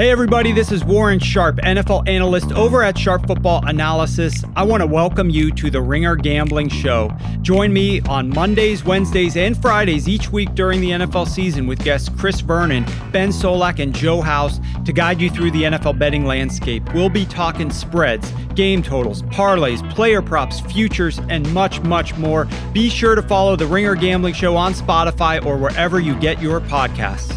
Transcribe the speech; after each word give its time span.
Hey, 0.00 0.10
everybody, 0.10 0.52
this 0.52 0.72
is 0.72 0.82
Warren 0.82 1.18
Sharp, 1.18 1.56
NFL 1.56 2.08
analyst 2.08 2.52
over 2.52 2.82
at 2.82 2.96
Sharp 2.96 3.26
Football 3.26 3.60
Analysis. 3.66 4.42
I 4.56 4.62
want 4.62 4.80
to 4.80 4.86
welcome 4.86 5.28
you 5.28 5.52
to 5.52 5.68
the 5.68 5.82
Ringer 5.82 6.16
Gambling 6.16 6.70
Show. 6.70 7.14
Join 7.42 7.70
me 7.70 8.00
on 8.08 8.30
Mondays, 8.30 8.82
Wednesdays, 8.82 9.36
and 9.36 9.60
Fridays 9.60 10.08
each 10.08 10.32
week 10.32 10.54
during 10.54 10.80
the 10.80 10.92
NFL 10.92 11.28
season 11.28 11.66
with 11.66 11.84
guests 11.84 12.08
Chris 12.16 12.40
Vernon, 12.40 12.86
Ben 13.12 13.28
Solak, 13.28 13.78
and 13.78 13.94
Joe 13.94 14.22
House 14.22 14.58
to 14.86 14.92
guide 14.94 15.20
you 15.20 15.28
through 15.28 15.50
the 15.50 15.64
NFL 15.64 15.98
betting 15.98 16.24
landscape. 16.24 16.82
We'll 16.94 17.10
be 17.10 17.26
talking 17.26 17.70
spreads, 17.70 18.32
game 18.54 18.82
totals, 18.82 19.20
parlays, 19.24 19.86
player 19.90 20.22
props, 20.22 20.60
futures, 20.60 21.18
and 21.28 21.46
much, 21.52 21.78
much 21.82 22.16
more. 22.16 22.48
Be 22.72 22.88
sure 22.88 23.16
to 23.16 23.22
follow 23.22 23.54
the 23.54 23.66
Ringer 23.66 23.96
Gambling 23.96 24.32
Show 24.32 24.56
on 24.56 24.72
Spotify 24.72 25.44
or 25.44 25.58
wherever 25.58 26.00
you 26.00 26.18
get 26.20 26.40
your 26.40 26.62
podcasts. 26.62 27.36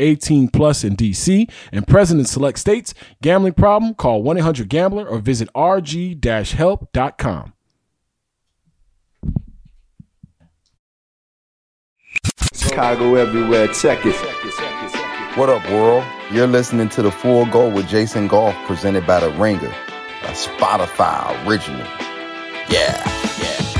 18 0.00 0.48
plus 0.48 0.84
in 0.84 0.96
DC 0.96 1.50
and 1.72 1.86
present 1.86 2.20
in 2.20 2.26
select 2.26 2.58
states. 2.58 2.94
Gambling 3.22 3.54
problem? 3.54 3.94
Call 3.94 4.22
1-800-GAMBLER 4.22 5.06
or 5.06 5.18
visit 5.18 5.48
rg-help.com. 5.54 7.52
Chicago 12.54 13.16
everywhere. 13.16 13.68
Check 13.68 14.00
it. 14.04 14.16
What 15.36 15.48
up, 15.48 15.66
world? 15.70 16.04
You're 16.30 16.46
listening 16.46 16.88
to 16.90 17.02
the 17.02 17.10
Full 17.10 17.46
Go 17.46 17.68
with 17.68 17.88
Jason 17.88 18.28
Goff, 18.28 18.54
presented 18.66 19.06
by 19.06 19.20
The 19.20 19.30
Ringer, 19.30 19.68
a 19.68 20.32
Spotify 20.32 21.46
original. 21.46 21.86
Yeah, 22.68 23.02
yeah. 23.04 23.21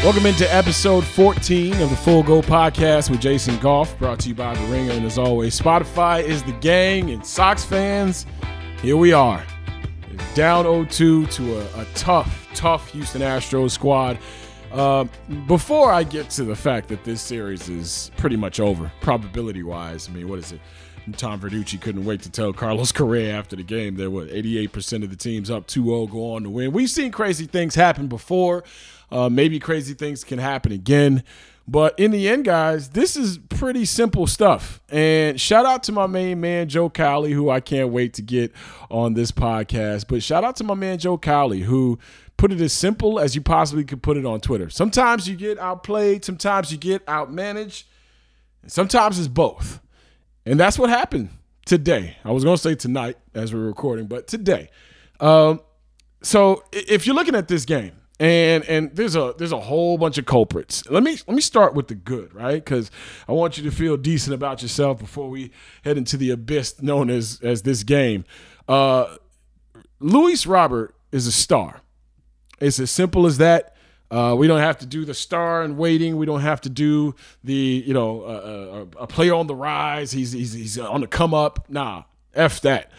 Welcome 0.03 0.27
into 0.27 0.53
episode 0.53 1.05
14 1.05 1.81
of 1.81 1.89
the 1.89 1.95
Full 1.95 2.25
Go 2.25 2.43
podcast 2.43 3.09
with 3.09 3.21
Jason 3.21 3.57
Goff, 3.61 3.97
brought 4.01 4.19
to 4.19 4.31
you 4.31 4.35
by 4.35 4.53
The 4.53 4.67
Ringer. 4.67 4.91
And 4.91 5.07
as 5.07 5.17
always, 5.17 5.57
Spotify 5.57 6.25
is 6.25 6.43
the 6.43 6.51
gang 6.55 7.11
and 7.11 7.25
Sox 7.25 7.65
fans. 7.65 8.27
Here 8.81 8.97
we 8.97 9.13
are. 9.13 9.45
Down 10.35 10.65
0-2 10.65 11.31
to 11.31 11.59
a, 11.61 11.83
a 11.83 11.85
tough, 11.95 12.49
tough 12.53 12.91
Houston 12.91 13.23
Astros 13.23 13.71
squad. 13.71 14.19
Uh, 14.73 15.05
before 15.47 15.93
I 15.93 16.03
get 16.03 16.31
to 16.31 16.43
the 16.43 16.57
fact 16.57 16.89
that 16.89 17.05
this 17.05 17.21
series 17.21 17.69
is 17.69 18.11
pretty 18.17 18.37
much 18.37 18.59
over, 18.59 18.91
probability 19.03 19.63
wise, 19.63 20.09
I 20.09 20.13
mean, 20.15 20.29
what 20.29 20.41
is 20.41 20.51
it? 20.51 20.61
Tom 21.17 21.41
Verducci 21.41 21.81
couldn't 21.81 22.05
wait 22.05 22.23
to 22.23 22.31
tell 22.31 22.53
Carlos 22.53 22.91
Correa 22.91 23.37
after 23.37 23.55
the 23.55 23.63
game 23.63 23.95
that 23.97 24.11
what 24.11 24.29
88% 24.29 25.05
of 25.05 25.11
the 25.11 25.17
teams 25.17 25.49
up 25.49 25.69
2-0 25.69 26.11
go 26.11 26.35
on 26.35 26.43
to 26.43 26.51
win. 26.51 26.73
We've 26.73 26.91
seen 26.91 27.13
crazy 27.13 27.47
things 27.47 27.77
happen 27.77 28.09
before. 28.09 28.65
Uh, 29.13 29.29
maybe 29.29 29.61
crazy 29.61 29.93
things 29.93 30.25
can 30.25 30.39
happen 30.39 30.73
again. 30.73 31.23
But 31.69 31.99
in 31.99 32.11
the 32.11 32.29
end, 32.29 32.45
guys, 32.45 32.89
this 32.89 33.17
is 33.17 33.39
pretty 33.39 33.85
simple 33.85 34.27
stuff. 34.27 34.81
And 34.89 35.41
shout 35.41 35.65
out 35.65 35.83
to 35.85 35.93
my 35.93 36.07
main 36.07 36.41
man, 36.41 36.69
Joe 36.69 36.91
Cowley, 36.91 37.33
who 37.33 37.51
I 37.51 37.61
can't 37.61 37.91
wait 37.91 38.15
to 38.15 38.23
get 38.23 38.53
on 38.91 39.15
this 39.15 39.31
podcast. 39.31 40.07
But 40.09 40.23
shout 40.23 40.45
out 40.45 40.57
to 40.57 40.65
my 40.65 40.75
man, 40.75 40.99
Joe 40.99 41.19
Cowley, 41.19 41.61
who 41.61 41.99
put 42.37 42.53
it 42.53 42.61
as 42.61 42.73
simple 42.73 43.21
as 43.21 43.37
you 43.37 43.43
possibly 43.43 43.85
could 43.85 44.03
put 44.03 44.17
it 44.17 44.27
on 44.27 44.41
Twitter. 44.41 44.71
Sometimes 44.71 45.29
you 45.29 45.37
get 45.37 45.59
outplayed, 45.59 46.25
sometimes 46.25 46.73
you 46.73 46.79
get 46.79 47.05
outmanaged, 47.07 47.85
and 48.63 48.73
sometimes 48.73 49.19
it's 49.19 49.29
both. 49.29 49.81
And 50.45 50.59
that's 50.59 50.79
what 50.79 50.91
happened 50.91 51.29
today. 51.65 52.17
I 52.25 52.33
was 52.33 52.43
going 52.43 52.57
to 52.57 52.63
say 52.63 52.75
tonight 52.75 53.19
as 53.35 53.55
we're 53.55 53.61
recording, 53.61 54.07
but 54.07 54.27
today. 54.27 54.71
Um, 55.21 55.61
so 56.23 56.65
if 56.73 57.07
you're 57.07 57.15
looking 57.15 57.37
at 57.37 57.47
this 57.47 57.65
game, 57.65 57.93
and 58.23 58.65
and 58.67 58.95
there's 58.95 59.17
a 59.17 59.35
there's 59.37 59.51
a 59.51 59.59
whole 59.59 59.99
bunch 59.99 60.17
of 60.17 60.27
culprits. 60.27 60.89
Let 60.89 61.03
me 61.03 61.19
let 61.27 61.35
me 61.35 61.41
start 61.41 61.75
with 61.75 61.89
the 61.89 61.97
good, 61.97 62.33
right? 62.33 62.65
Because 62.65 62.89
I 63.29 63.33
want 63.33 63.59
you 63.59 63.65
to 63.65 63.73
feel 63.73 63.97
decent 63.97 64.33
about 64.33 64.63
yourself 64.63 65.01
before 65.01 65.29
we 65.29 65.51
head 65.85 65.99
into 65.99 66.17
the 66.17 66.31
abyss 66.31 66.81
known 66.81 67.11
as 67.11 67.41
as 67.43 67.63
this 67.63 67.83
game. 67.83 68.25
Uh, 68.69 69.17
Luis 69.99 70.47
Robert 70.47 70.95
is 71.11 71.27
a 71.27 71.33
star. 71.33 71.81
It's 72.61 72.79
as 72.79 72.93
simple 72.93 73.27
as 73.27 73.39
that. 73.39 73.75
Uh, 74.09 74.37
we 74.39 74.47
don't 74.47 74.61
have 74.61 74.79
to 74.79 74.87
do 74.87 75.05
the 75.05 75.15
star 75.15 75.63
and 75.63 75.77
waiting. 75.77 76.17
We 76.17 76.27
don't 76.27 76.43
have 76.43 76.61
to 76.61 76.69
do 76.69 77.17
the 77.43 77.83
you 77.85 77.93
know 77.93 78.23
uh, 78.23 78.85
a 79.01 79.07
player 79.09 79.35
on 79.35 79.49
the 79.49 79.57
rise. 79.57 80.13
He's 80.13 80.31
he's 80.31 80.53
he's 80.53 80.79
on 80.79 81.01
the 81.01 81.09
come 81.09 81.35
up. 81.35 81.69
Nah, 81.69 82.05
f 82.35 82.61
that. 82.61 82.93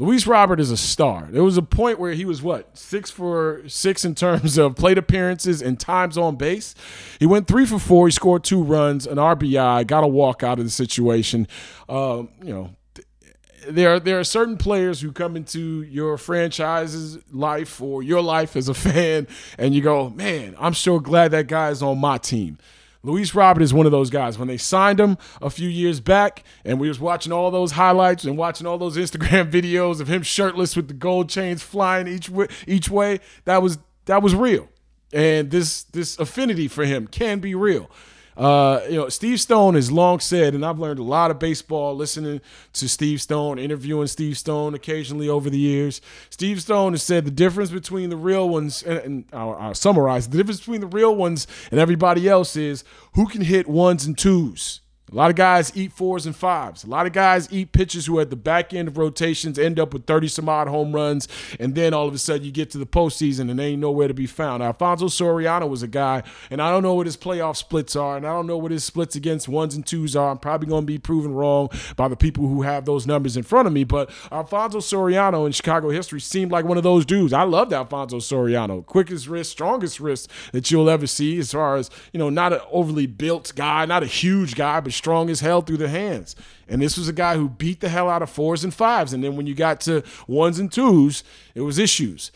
Luis 0.00 0.26
Robert 0.26 0.58
is 0.60 0.70
a 0.70 0.78
star. 0.78 1.28
There 1.30 1.44
was 1.44 1.58
a 1.58 1.62
point 1.62 1.98
where 1.98 2.12
he 2.12 2.24
was 2.24 2.40
what 2.40 2.78
six 2.78 3.10
for 3.10 3.60
six 3.66 4.02
in 4.02 4.14
terms 4.14 4.56
of 4.56 4.74
plate 4.74 4.96
appearances 4.96 5.60
and 5.60 5.78
times 5.78 6.16
on 6.16 6.36
base. 6.36 6.74
He 7.18 7.26
went 7.26 7.46
three 7.46 7.66
for 7.66 7.78
four. 7.78 8.06
He 8.06 8.12
scored 8.12 8.42
two 8.42 8.62
runs, 8.62 9.06
an 9.06 9.18
RBI, 9.18 9.86
got 9.86 10.02
a 10.02 10.06
walk 10.06 10.42
out 10.42 10.58
of 10.58 10.64
the 10.64 10.70
situation. 10.70 11.46
Um, 11.86 12.30
you 12.42 12.54
know, 12.54 12.70
there 13.68 13.96
are, 13.96 14.00
there 14.00 14.18
are 14.18 14.24
certain 14.24 14.56
players 14.56 15.02
who 15.02 15.12
come 15.12 15.36
into 15.36 15.82
your 15.82 16.16
franchise's 16.16 17.18
life 17.30 17.82
or 17.82 18.02
your 18.02 18.22
life 18.22 18.56
as 18.56 18.70
a 18.70 18.74
fan, 18.88 19.26
and 19.58 19.74
you 19.74 19.82
go, 19.82 20.08
man, 20.08 20.56
I'm 20.58 20.72
so 20.72 20.98
glad 20.98 21.32
that 21.32 21.46
guy 21.46 21.68
is 21.68 21.82
on 21.82 21.98
my 21.98 22.16
team. 22.16 22.56
Luis 23.02 23.34
Robert 23.34 23.62
is 23.62 23.72
one 23.72 23.86
of 23.86 23.92
those 23.92 24.10
guys. 24.10 24.38
When 24.38 24.48
they 24.48 24.56
signed 24.56 25.00
him 25.00 25.16
a 25.40 25.50
few 25.50 25.68
years 25.68 26.00
back, 26.00 26.44
and 26.64 26.78
we 26.78 26.88
was 26.88 27.00
watching 27.00 27.32
all 27.32 27.50
those 27.50 27.72
highlights 27.72 28.24
and 28.24 28.36
watching 28.36 28.66
all 28.66 28.78
those 28.78 28.96
Instagram 28.98 29.50
videos 29.50 30.00
of 30.00 30.08
him 30.08 30.22
shirtless 30.22 30.76
with 30.76 30.88
the 30.88 30.94
gold 30.94 31.28
chains 31.28 31.62
flying 31.62 32.06
each 32.06 32.30
each 32.66 32.90
way, 32.90 33.20
that 33.44 33.62
was 33.62 33.78
that 34.06 34.22
was 34.22 34.34
real. 34.34 34.68
And 35.12 35.50
this 35.50 35.82
this 35.84 36.18
affinity 36.18 36.68
for 36.68 36.84
him 36.84 37.06
can 37.06 37.40
be 37.40 37.54
real. 37.54 37.90
Uh, 38.36 38.80
you 38.88 38.96
know, 38.96 39.08
Steve 39.08 39.40
Stone 39.40 39.74
has 39.74 39.90
long 39.90 40.20
said, 40.20 40.54
and 40.54 40.64
I've 40.64 40.78
learned 40.78 40.98
a 40.98 41.04
lot 41.04 41.30
of 41.30 41.38
baseball 41.38 41.94
listening 41.94 42.40
to 42.74 42.88
Steve 42.88 43.20
Stone, 43.20 43.58
interviewing 43.58 44.06
Steve 44.06 44.38
Stone 44.38 44.74
occasionally 44.74 45.28
over 45.28 45.50
the 45.50 45.58
years. 45.58 46.00
Steve 46.30 46.62
Stone 46.62 46.92
has 46.92 47.02
said 47.02 47.24
the 47.24 47.30
difference 47.30 47.70
between 47.70 48.10
the 48.10 48.16
real 48.16 48.48
ones, 48.48 48.82
and, 48.82 48.98
and 48.98 49.24
I'll, 49.32 49.54
I'll 49.54 49.74
summarize 49.74 50.28
the 50.28 50.36
difference 50.36 50.60
between 50.60 50.80
the 50.80 50.86
real 50.86 51.14
ones 51.14 51.46
and 51.70 51.80
everybody 51.80 52.28
else 52.28 52.56
is 52.56 52.84
who 53.14 53.26
can 53.26 53.42
hit 53.42 53.68
ones 53.68 54.06
and 54.06 54.16
twos. 54.16 54.80
A 55.10 55.16
lot 55.16 55.30
of 55.30 55.34
guys 55.34 55.72
eat 55.74 55.92
fours 55.92 56.24
and 56.24 56.36
fives. 56.36 56.84
A 56.84 56.86
lot 56.86 57.04
of 57.04 57.12
guys 57.12 57.48
eat 57.50 57.72
pitchers 57.72 58.06
who 58.06 58.20
at 58.20 58.30
the 58.30 58.36
back 58.36 58.72
end 58.72 58.86
of 58.86 58.96
rotations 58.96 59.58
end 59.58 59.80
up 59.80 59.92
with 59.92 60.06
30 60.06 60.28
some 60.28 60.48
odd 60.48 60.68
home 60.68 60.92
runs, 60.92 61.26
and 61.58 61.74
then 61.74 61.92
all 61.92 62.06
of 62.06 62.14
a 62.14 62.18
sudden 62.18 62.44
you 62.44 62.52
get 62.52 62.70
to 62.70 62.78
the 62.78 62.86
postseason 62.86 63.50
and 63.50 63.58
they 63.58 63.68
ain't 63.68 63.80
nowhere 63.80 64.06
to 64.06 64.14
be 64.14 64.26
found. 64.26 64.62
Alfonso 64.62 65.06
Soriano 65.06 65.68
was 65.68 65.82
a 65.82 65.88
guy, 65.88 66.22
and 66.48 66.62
I 66.62 66.70
don't 66.70 66.84
know 66.84 66.94
what 66.94 67.06
his 67.06 67.16
playoff 67.16 67.56
splits 67.56 67.96
are, 67.96 68.16
and 68.16 68.24
I 68.24 68.30
don't 68.30 68.46
know 68.46 68.56
what 68.56 68.70
his 68.70 68.84
splits 68.84 69.16
against 69.16 69.48
ones 69.48 69.74
and 69.74 69.84
twos 69.84 70.14
are. 70.14 70.30
I'm 70.30 70.38
probably 70.38 70.68
going 70.68 70.82
to 70.82 70.86
be 70.86 70.98
proven 70.98 71.34
wrong 71.34 71.70
by 71.96 72.06
the 72.06 72.16
people 72.16 72.46
who 72.46 72.62
have 72.62 72.84
those 72.84 73.04
numbers 73.04 73.36
in 73.36 73.42
front 73.42 73.66
of 73.66 73.72
me, 73.72 73.82
but 73.82 74.10
Alfonso 74.30 74.78
Soriano 74.78 75.44
in 75.44 75.50
Chicago 75.50 75.90
history 75.90 76.20
seemed 76.20 76.52
like 76.52 76.64
one 76.64 76.76
of 76.76 76.84
those 76.84 77.04
dudes. 77.04 77.32
I 77.32 77.42
loved 77.42 77.72
Alfonso 77.72 78.18
Soriano. 78.18 78.86
Quickest 78.86 79.26
wrist, 79.26 79.50
strongest 79.50 79.98
wrist 79.98 80.30
that 80.52 80.70
you'll 80.70 80.88
ever 80.88 81.08
see 81.08 81.38
as 81.40 81.50
far 81.50 81.76
as, 81.76 81.90
you 82.12 82.18
know, 82.18 82.30
not 82.30 82.52
an 82.52 82.60
overly 82.70 83.06
built 83.06 83.52
guy, 83.56 83.84
not 83.86 84.04
a 84.04 84.06
huge 84.06 84.54
guy, 84.54 84.78
but 84.78 84.92
strong 85.00 85.30
as 85.30 85.40
hell 85.40 85.62
through 85.62 85.78
the 85.78 85.88
hands. 85.88 86.36
And 86.68 86.82
this 86.82 86.98
was 86.98 87.08
a 87.08 87.12
guy 87.12 87.36
who 87.36 87.48
beat 87.48 87.80
the 87.80 87.88
hell 87.88 88.10
out 88.10 88.20
of 88.20 88.28
fours 88.28 88.62
and 88.62 88.72
fives. 88.72 89.14
And 89.14 89.24
then 89.24 89.34
when 89.34 89.46
you 89.46 89.54
got 89.54 89.80
to 89.82 90.04
ones 90.28 90.58
and 90.58 90.70
twos, 90.70 91.24
it 91.54 91.62
was 91.62 91.78
issues. 91.78 92.30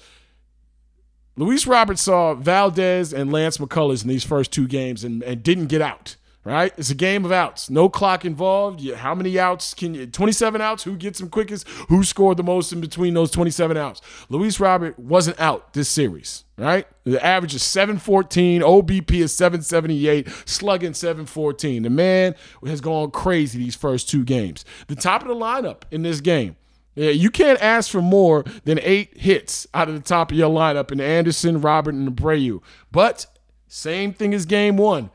Luis 1.36 1.66
Roberts 1.66 2.00
saw 2.00 2.32
Valdez 2.34 3.12
and 3.12 3.30
Lance 3.30 3.58
McCullers 3.58 4.02
in 4.02 4.08
these 4.08 4.24
first 4.24 4.50
two 4.50 4.66
games 4.66 5.04
and, 5.04 5.22
and 5.22 5.42
didn't 5.42 5.66
get 5.66 5.82
out 5.82 6.16
right? 6.44 6.72
It's 6.76 6.90
a 6.90 6.94
game 6.94 7.24
of 7.24 7.32
outs. 7.32 7.70
No 7.70 7.88
clock 7.88 8.24
involved. 8.24 8.86
how 8.96 9.14
many 9.14 9.38
outs 9.38 9.74
can 9.74 9.94
you 9.94 10.06
27 10.06 10.60
outs? 10.60 10.84
Who 10.84 10.96
gets 10.96 11.18
them 11.18 11.30
quickest? 11.30 11.66
Who 11.88 12.04
scored 12.04 12.36
the 12.36 12.42
most 12.42 12.72
in 12.72 12.80
between 12.80 13.14
those 13.14 13.30
27 13.30 13.76
outs? 13.76 14.00
Luis 14.28 14.60
Robert 14.60 14.98
wasn't 14.98 15.40
out 15.40 15.72
this 15.72 15.88
series, 15.88 16.44
right? 16.58 16.86
The 17.04 17.24
average 17.24 17.54
is 17.54 17.62
714, 17.62 18.60
OBP 18.60 19.12
is 19.12 19.34
778, 19.34 20.28
slugging 20.44 20.94
714. 20.94 21.82
The 21.82 21.90
man 21.90 22.34
has 22.66 22.80
gone 22.80 23.10
crazy 23.10 23.58
these 23.58 23.74
first 23.74 24.08
two 24.08 24.24
games. 24.24 24.64
The 24.86 24.96
top 24.96 25.22
of 25.22 25.28
the 25.28 25.34
lineup 25.34 25.82
in 25.90 26.02
this 26.02 26.20
game 26.20 26.56
Yeah, 26.94 27.10
you 27.10 27.30
can't 27.30 27.60
ask 27.60 27.90
for 27.90 28.02
more 28.02 28.44
than 28.64 28.78
eight 28.82 29.18
hits 29.18 29.66
out 29.74 29.88
of 29.88 29.94
the 29.94 30.00
top 30.00 30.30
of 30.30 30.36
your 30.36 30.50
lineup 30.50 30.92
in 30.92 31.00
Anderson, 31.00 31.60
Robert, 31.60 31.94
and 31.94 32.14
Abreu. 32.14 32.60
But 32.92 33.26
same 33.66 34.12
thing 34.12 34.32
as 34.34 34.46
game 34.46 34.76
one. 34.76 35.10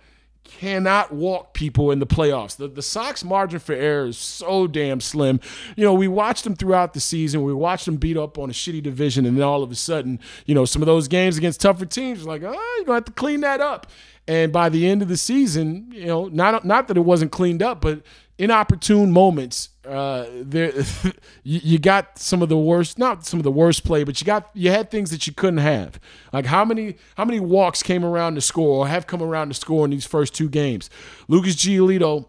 Cannot 0.57 1.13
walk 1.13 1.53
people 1.53 1.91
in 1.91 1.99
the 1.99 2.07
playoffs. 2.07 2.57
The, 2.57 2.67
the 2.67 2.81
Sox 2.81 3.23
margin 3.23 3.59
for 3.59 3.73
error 3.73 4.07
is 4.07 4.17
so 4.17 4.67
damn 4.67 4.99
slim. 4.99 5.39
You 5.77 5.85
know, 5.85 5.93
we 5.93 6.07
watched 6.07 6.43
them 6.43 6.55
throughout 6.55 6.93
the 6.93 6.99
season. 6.99 7.43
We 7.43 7.53
watched 7.53 7.85
them 7.85 7.97
beat 7.97 8.17
up 8.17 8.37
on 8.37 8.49
a 8.49 8.53
shitty 8.53 8.83
division, 8.83 9.25
and 9.25 9.37
then 9.37 9.43
all 9.43 9.63
of 9.63 9.71
a 9.71 9.75
sudden, 9.75 10.19
you 10.45 10.55
know, 10.55 10.65
some 10.65 10.81
of 10.81 10.85
those 10.87 11.07
games 11.07 11.37
against 11.37 11.61
tougher 11.61 11.85
teams, 11.85 12.25
like, 12.25 12.41
oh, 12.43 12.75
you're 12.77 12.85
gonna 12.85 12.97
have 12.97 13.05
to 13.05 13.11
clean 13.11 13.41
that 13.41 13.61
up. 13.61 13.87
And 14.27 14.51
by 14.51 14.69
the 14.69 14.87
end 14.87 15.01
of 15.01 15.07
the 15.07 15.17
season, 15.17 15.91
you 15.91 16.05
know, 16.07 16.27
not 16.27 16.65
not 16.65 16.87
that 16.87 16.97
it 16.97 17.01
wasn't 17.01 17.31
cleaned 17.31 17.63
up, 17.63 17.81
but 17.81 18.01
inopportune 18.39 19.11
moments. 19.11 19.69
Uh, 19.85 20.25
there, 20.41 20.71
you, 21.43 21.59
you, 21.63 21.79
got 21.79 22.17
some 22.17 22.41
of 22.41 22.49
the 22.49 22.57
worst, 22.57 22.97
not 22.97 23.25
some 23.25 23.39
of 23.39 23.43
the 23.43 23.51
worst 23.51 23.83
play, 23.83 24.03
but 24.03 24.19
you 24.19 24.25
got 24.25 24.49
you 24.53 24.71
had 24.71 24.89
things 24.89 25.11
that 25.11 25.27
you 25.27 25.33
couldn't 25.33 25.59
have. 25.59 25.99
Like 26.31 26.45
how 26.45 26.65
many 26.65 26.97
how 27.15 27.25
many 27.25 27.39
walks 27.39 27.83
came 27.83 28.03
around 28.05 28.35
to 28.35 28.41
score 28.41 28.79
or 28.79 28.87
have 28.87 29.05
come 29.05 29.21
around 29.21 29.49
to 29.49 29.53
score 29.53 29.85
in 29.85 29.91
these 29.91 30.05
first 30.05 30.33
two 30.33 30.49
games? 30.49 30.89
Lucas 31.27 31.55
Giolito 31.55 32.27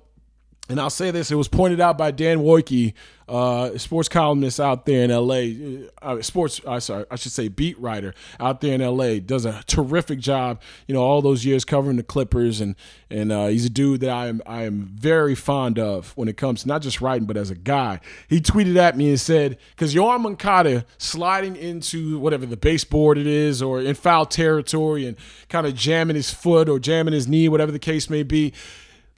and 0.71 0.81
I'll 0.81 0.89
say 0.89 1.11
this: 1.11 1.33
it 1.33 1.35
was 1.35 1.49
pointed 1.49 1.81
out 1.81 1.99
by 1.99 2.13
Dan 2.13 2.39
Woike, 2.39 2.95
uh, 3.29 3.77
sports 3.77 4.09
columnist 4.09 4.61
out 4.61 4.87
there 4.87 5.03
in 5.03 5.11
L.A. 5.11 5.89
Uh, 6.01 6.23
sports, 6.23 6.61
uh, 6.65 6.79
sorry, 6.79 7.07
I 7.11 7.17
should 7.17 7.33
say 7.33 7.49
beat 7.49 7.77
writer 7.81 8.15
out 8.39 8.61
there 8.61 8.73
in 8.73 8.81
L.A. 8.81 9.19
Does 9.19 9.45
a 9.45 9.65
terrific 9.67 10.21
job. 10.21 10.63
You 10.87 10.95
know, 10.95 11.03
all 11.03 11.23
those 11.23 11.45
years 11.45 11.65
covering 11.65 11.97
the 11.97 12.05
Clippers, 12.05 12.61
and 12.61 12.77
and 13.11 13.33
uh, 13.33 13.49
he's 13.49 13.67
a 13.67 13.71
dude 13.71 14.01
that 14.03 14.11
I 14.11 14.29
am 14.29 14.43
I 14.47 14.63
am 14.63 14.83
very 14.95 15.35
fond 15.35 15.77
of 15.77 16.13
when 16.17 16.29
it 16.29 16.37
comes 16.37 16.63
to 16.63 16.69
not 16.69 16.83
just 16.83 17.01
writing, 17.01 17.27
but 17.27 17.37
as 17.37 17.51
a 17.51 17.57
guy. 17.57 17.99
He 18.29 18.41
tweeted 18.41 18.77
at 18.77 18.97
me 18.97 19.09
and 19.09 19.21
said, 19.21 19.59
because 19.71 19.93
Yoan 19.93 20.21
Moncada 20.21 20.87
sliding 20.99 21.57
into 21.57 22.21
whatever 22.21 22.47
the 22.47 22.57
baseboard 22.57 23.19
it 23.19 23.27
is, 23.27 23.61
or 23.61 23.81
in 23.81 23.97
foul 23.97 24.25
territory, 24.25 25.05
and 25.05 25.17
kind 25.49 25.67
of 25.67 25.75
jamming 25.75 26.15
his 26.15 26.31
foot 26.31 26.69
or 26.69 26.79
jamming 26.79 27.15
his 27.15 27.27
knee, 27.27 27.49
whatever 27.49 27.73
the 27.73 27.81
case 27.81 28.09
may 28.09 28.23
be 28.23 28.53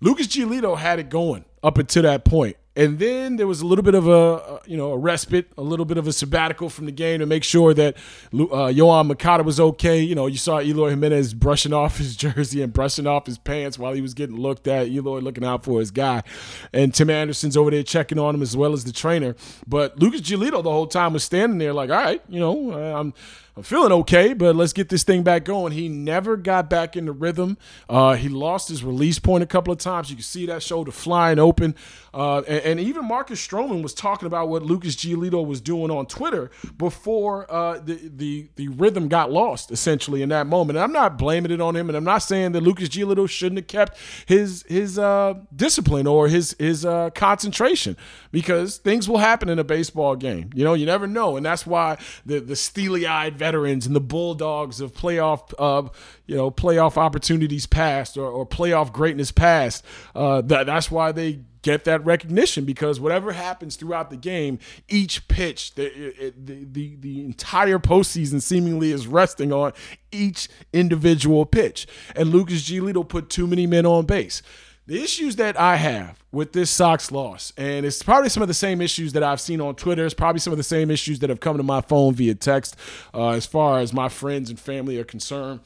Lucas 0.03 0.27
Giolito 0.27 0.77
had 0.77 0.99
it 0.99 1.09
going 1.09 1.45
up 1.63 1.79
until 1.79 2.03
that 2.03 2.25
point. 2.25 2.57
And 2.75 2.99
then 2.99 3.37
there 3.37 3.47
was 3.47 3.61
a 3.61 3.67
little 3.67 3.85
bit 3.85 3.95
of 3.95 4.09
a, 4.09 4.61
you 4.67 4.77
know, 4.77 4.91
a 4.93 4.99
respite, 4.99 5.53
a 5.57 5.63
little 5.63 5.85
bit 5.85 5.97
of 5.97 6.09
a 6.09 6.13
sabbatical 6.13 6.71
from 6.71 6.87
the 6.87 6.91
game 6.91 7.21
to 7.21 7.27
make 7.27 7.45
sure 7.45 7.73
that 7.75 7.97
uh, 8.33 8.73
Yoan 8.73 9.07
Moncada 9.07 9.45
was 9.45 9.61
okay. 9.61 10.01
You 10.01 10.17
know, 10.17 10.27
you 10.27 10.39
saw 10.39 10.61
Eloy 10.61 10.91
Jimenez 10.91 11.35
brushing 11.35 11.73
off 11.73 11.99
his 11.99 12.17
jersey 12.17 12.63
and 12.63 12.73
brushing 12.73 13.07
off 13.07 13.27
his 13.27 13.39
pants 13.39 13.79
while 13.79 13.93
he 13.93 14.01
was 14.01 14.13
getting 14.13 14.37
looked 14.37 14.67
at. 14.67 14.89
Eloy 14.89 15.21
looking 15.21 15.45
out 15.45 15.63
for 15.63 15.79
his 15.79 15.93
guy. 15.93 16.25
And 16.73 16.93
Tim 16.93 17.09
Anderson's 17.11 17.57
over 17.57 17.71
there 17.71 17.85
checking 17.85 18.19
on 18.19 18.35
him 18.35 18.43
as 18.43 18.57
well 18.57 18.73
as 18.73 18.83
the 18.85 18.93
trainer. 18.93 19.37
But 19.69 20.01
Lucas 20.01 20.23
Giolito 20.23 20.65
the 20.65 20.71
whole 20.71 20.89
time 20.89 21.13
was 21.13 21.23
standing 21.23 21.59
there 21.59 21.75
like, 21.75 21.91
all 21.91 21.97
right, 21.97 22.23
you 22.29 22.41
know, 22.41 22.73
I'm– 22.73 23.15
I'm 23.55 23.63
feeling 23.63 23.93
okay, 23.93 24.33
but 24.33 24.57
let's 24.57 24.73
get 24.73 24.89
this 24.89 25.03
thing 25.03 25.23
back 25.23 25.45
going. 25.45 25.73
He 25.73 25.91
never 25.91 26.39
got 26.39 26.71
back 26.71 26.97
in 26.97 27.05
the 27.05 27.13
rhythm. 27.13 27.59
Uh, 27.87 28.15
he 28.15 28.31
lost 28.31 28.71
his 28.71 28.83
release 28.83 29.19
point 29.19 29.43
a 29.43 29.47
couple 29.47 29.71
of 29.71 29.79
times. 29.79 30.09
You 30.09 30.17
can 30.17 30.23
see 30.23 30.47
that 30.47 30.63
shoulder 30.63 30.91
flying 30.91 31.39
open. 31.39 31.75
Uh, 32.15 32.39
and, 32.49 32.65
and, 32.65 32.81
even 32.81 33.07
Marcus 33.07 33.47
Stroman 33.47 33.83
was 33.83 33.95
talking 33.95 34.27
about 34.27 34.51
what 34.51 34.63
Lucas 34.63 34.97
Giolito 34.97 35.47
was 35.47 35.63
doing 35.63 35.91
on 35.91 36.05
Twitter 36.05 36.51
before 36.77 37.51
uh, 37.51 37.79
the, 37.79 38.11
the, 38.15 38.49
the 38.57 38.69
rhythm 38.69 39.09
got 39.09 39.31
lost, 39.31 39.71
essentially, 39.71 40.21
in 40.21 40.29
that 40.29 40.47
moment. 40.47 40.77
And 40.77 40.85
I'm 40.85 40.93
not 40.93 41.17
blaming 41.17 41.51
it 41.51 41.61
on 41.61 41.75
him, 41.75 41.89
and 41.89 41.97
I'm 41.97 42.05
not 42.05 42.19
saying 42.19 42.53
that 42.53 42.63
Lucas 42.63 42.91
Giolito 42.91 43.29
shouldn't 43.29 43.61
have 43.61 43.67
kept 43.67 43.99
his 44.27 44.63
his 44.69 44.99
uh, 44.99 45.35
discipline 45.57 46.07
or 46.07 46.29
his 46.29 46.55
his 46.59 46.85
uh, 46.85 47.09
concentration 47.11 47.97
because 48.31 48.77
things 48.77 49.09
will 49.09 49.19
happen 49.19 49.49
in 49.49 49.59
a 49.59 49.65
baseball 49.65 50.15
game. 50.15 50.51
You 50.55 50.65
know, 50.65 50.75
you 50.75 50.85
never 50.85 51.07
know, 51.07 51.37
and 51.39 51.47
that's 51.47 51.67
why 51.67 51.97
the 52.27 52.41
the 52.41 52.57
steely 52.57 53.07
eyed 53.07 53.39
veterans 53.43 53.87
and 53.87 53.97
the 53.97 54.01
bulldogs 54.01 54.81
of 54.81 54.93
playoff, 54.93 55.53
uh, 55.59 55.89
you 56.27 56.37
know, 56.37 56.49
playoff 56.49 56.97
opportunities 56.97 57.67
past 57.67 58.17
or, 58.17 58.31
or 58.31 58.47
playoff 58.47 58.93
greatness 58.93 59.33
past. 59.33 59.85
Uh, 60.15 60.41
that, 60.43 60.67
that's 60.67 60.93
why 60.93 61.11
they 61.11 61.41
get 61.63 61.83
that 61.85 62.05
recognition 62.05 62.65
because 62.65 63.01
whatever 63.01 63.33
happens 63.33 63.75
throughout 63.75 64.11
the 64.11 64.17
game, 64.17 64.61
each 64.89 65.27
pitch, 65.27 65.75
the 65.75 66.33
the 66.37 66.65
the, 66.71 66.97
the 67.01 67.21
entire 67.25 67.81
postseason 67.81 68.41
seemingly 68.41 68.93
is 68.93 69.09
resting 69.09 69.53
on 69.53 69.73
each 70.13 70.49
individual 70.73 71.45
pitch. 71.45 71.89
And 72.15 72.31
Lucas 72.31 72.63
Giolito 72.63 73.09
put 73.09 73.29
too 73.29 73.49
many 73.49 73.67
men 73.67 73.87
on 73.87 74.07
base. 74.07 74.41
The 74.87 75.01
issues 75.01 75.37
that 75.37 75.59
I 75.59 75.77
have 75.77 76.25
with 76.33 76.53
this 76.53 76.69
Sox 76.69 77.13
loss, 77.13 77.53
and 77.57 77.87
it's 77.87 78.03
probably 78.03 78.29
some 78.29 78.43
of 78.43 78.49
the 78.49 78.55
same 78.55 78.81
issues 78.81 79.13
that 79.13 79.23
I've 79.23 79.41
seen 79.41 79.61
on 79.61 79.77
Twitter. 79.77 80.05
It's 80.05 80.13
probably 80.13 80.41
some 80.41 80.53
of 80.53 80.57
the 80.57 80.65
same 80.65 80.91
issues 80.91 81.21
that 81.21 81.31
have 81.31 81.39
come 81.39 81.57
to 81.57 81.63
my 81.63 81.81
phone 81.81 82.15
via 82.15 82.35
text, 82.35 82.75
uh, 83.15 83.29
as 83.29 83.47
far 83.47 83.79
as 83.79 83.93
my 83.93 84.09
friends 84.09 84.51
and 84.51 84.59
family 84.59 84.99
are 84.99 85.05
concerned. 85.05 85.61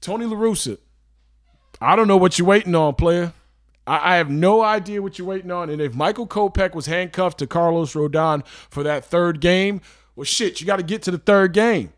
Tony 0.00 0.26
La 0.26 0.36
Russa, 0.36 0.78
I 1.80 1.94
don't 1.94 2.08
know 2.08 2.16
what 2.16 2.38
you're 2.38 2.48
waiting 2.48 2.74
on, 2.74 2.96
player. 2.96 3.32
I, 3.86 4.14
I 4.14 4.16
have 4.16 4.30
no 4.30 4.62
idea 4.62 5.00
what 5.00 5.16
you're 5.18 5.28
waiting 5.28 5.52
on. 5.52 5.70
And 5.70 5.80
if 5.80 5.94
Michael 5.94 6.26
Kopech 6.26 6.74
was 6.74 6.86
handcuffed 6.86 7.38
to 7.38 7.46
Carlos 7.46 7.94
Rodon 7.94 8.44
for 8.46 8.82
that 8.82 9.04
third 9.04 9.40
game, 9.40 9.80
well, 10.16 10.24
shit, 10.24 10.60
you 10.60 10.66
got 10.66 10.76
to 10.76 10.82
get 10.82 11.02
to 11.02 11.12
the 11.12 11.18
third 11.18 11.52
game. 11.52 11.92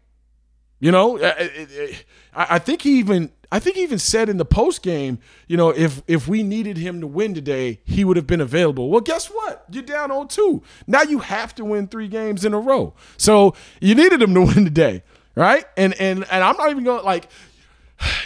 You 0.81 0.91
know, 0.91 1.19
uh, 1.19 1.35
uh, 1.39 1.45
uh, 1.45 1.87
I, 2.35 2.47
I 2.57 2.59
think 2.59 2.83
he 2.83 2.99
even 2.99 3.31
I 3.53 3.59
think 3.59 3.77
he 3.77 3.83
even 3.83 3.99
said 3.99 4.29
in 4.29 4.39
the 4.39 4.45
post 4.45 4.83
game, 4.83 5.19
you 5.47 5.57
know, 5.57 5.71
if 5.71 6.03
if 6.07 6.27
we 6.27 6.43
needed 6.43 6.79
him 6.79 7.01
to 7.01 7.07
win 7.07 7.35
today, 7.35 7.81
he 7.85 8.05
would 8.05 8.17
have 8.17 8.27
been 8.27 8.41
available. 8.41 8.89
Well, 8.89 9.01
guess 9.01 9.27
what? 9.27 9.65
You're 9.71 9.83
down 9.83 10.11
on 10.11 10.29
two. 10.29 10.63
Now 10.87 11.03
you 11.03 11.19
have 11.19 11.55
to 11.57 11.65
win 11.65 11.89
three 11.89 12.09
games 12.09 12.45
in 12.45 12.55
a 12.55 12.61
row. 12.61 12.95
So 13.19 13.55
you 13.81 13.95
needed 13.95 14.23
him 14.23 14.35
to 14.35 14.41
win 14.55 14.65
today, 14.65 15.03
right? 15.35 15.65
And 15.77 15.95
and 16.01 16.25
and 16.31 16.43
I'm 16.43 16.57
not 16.57 16.71
even 16.71 16.85
going 16.85 17.05
like 17.05 17.29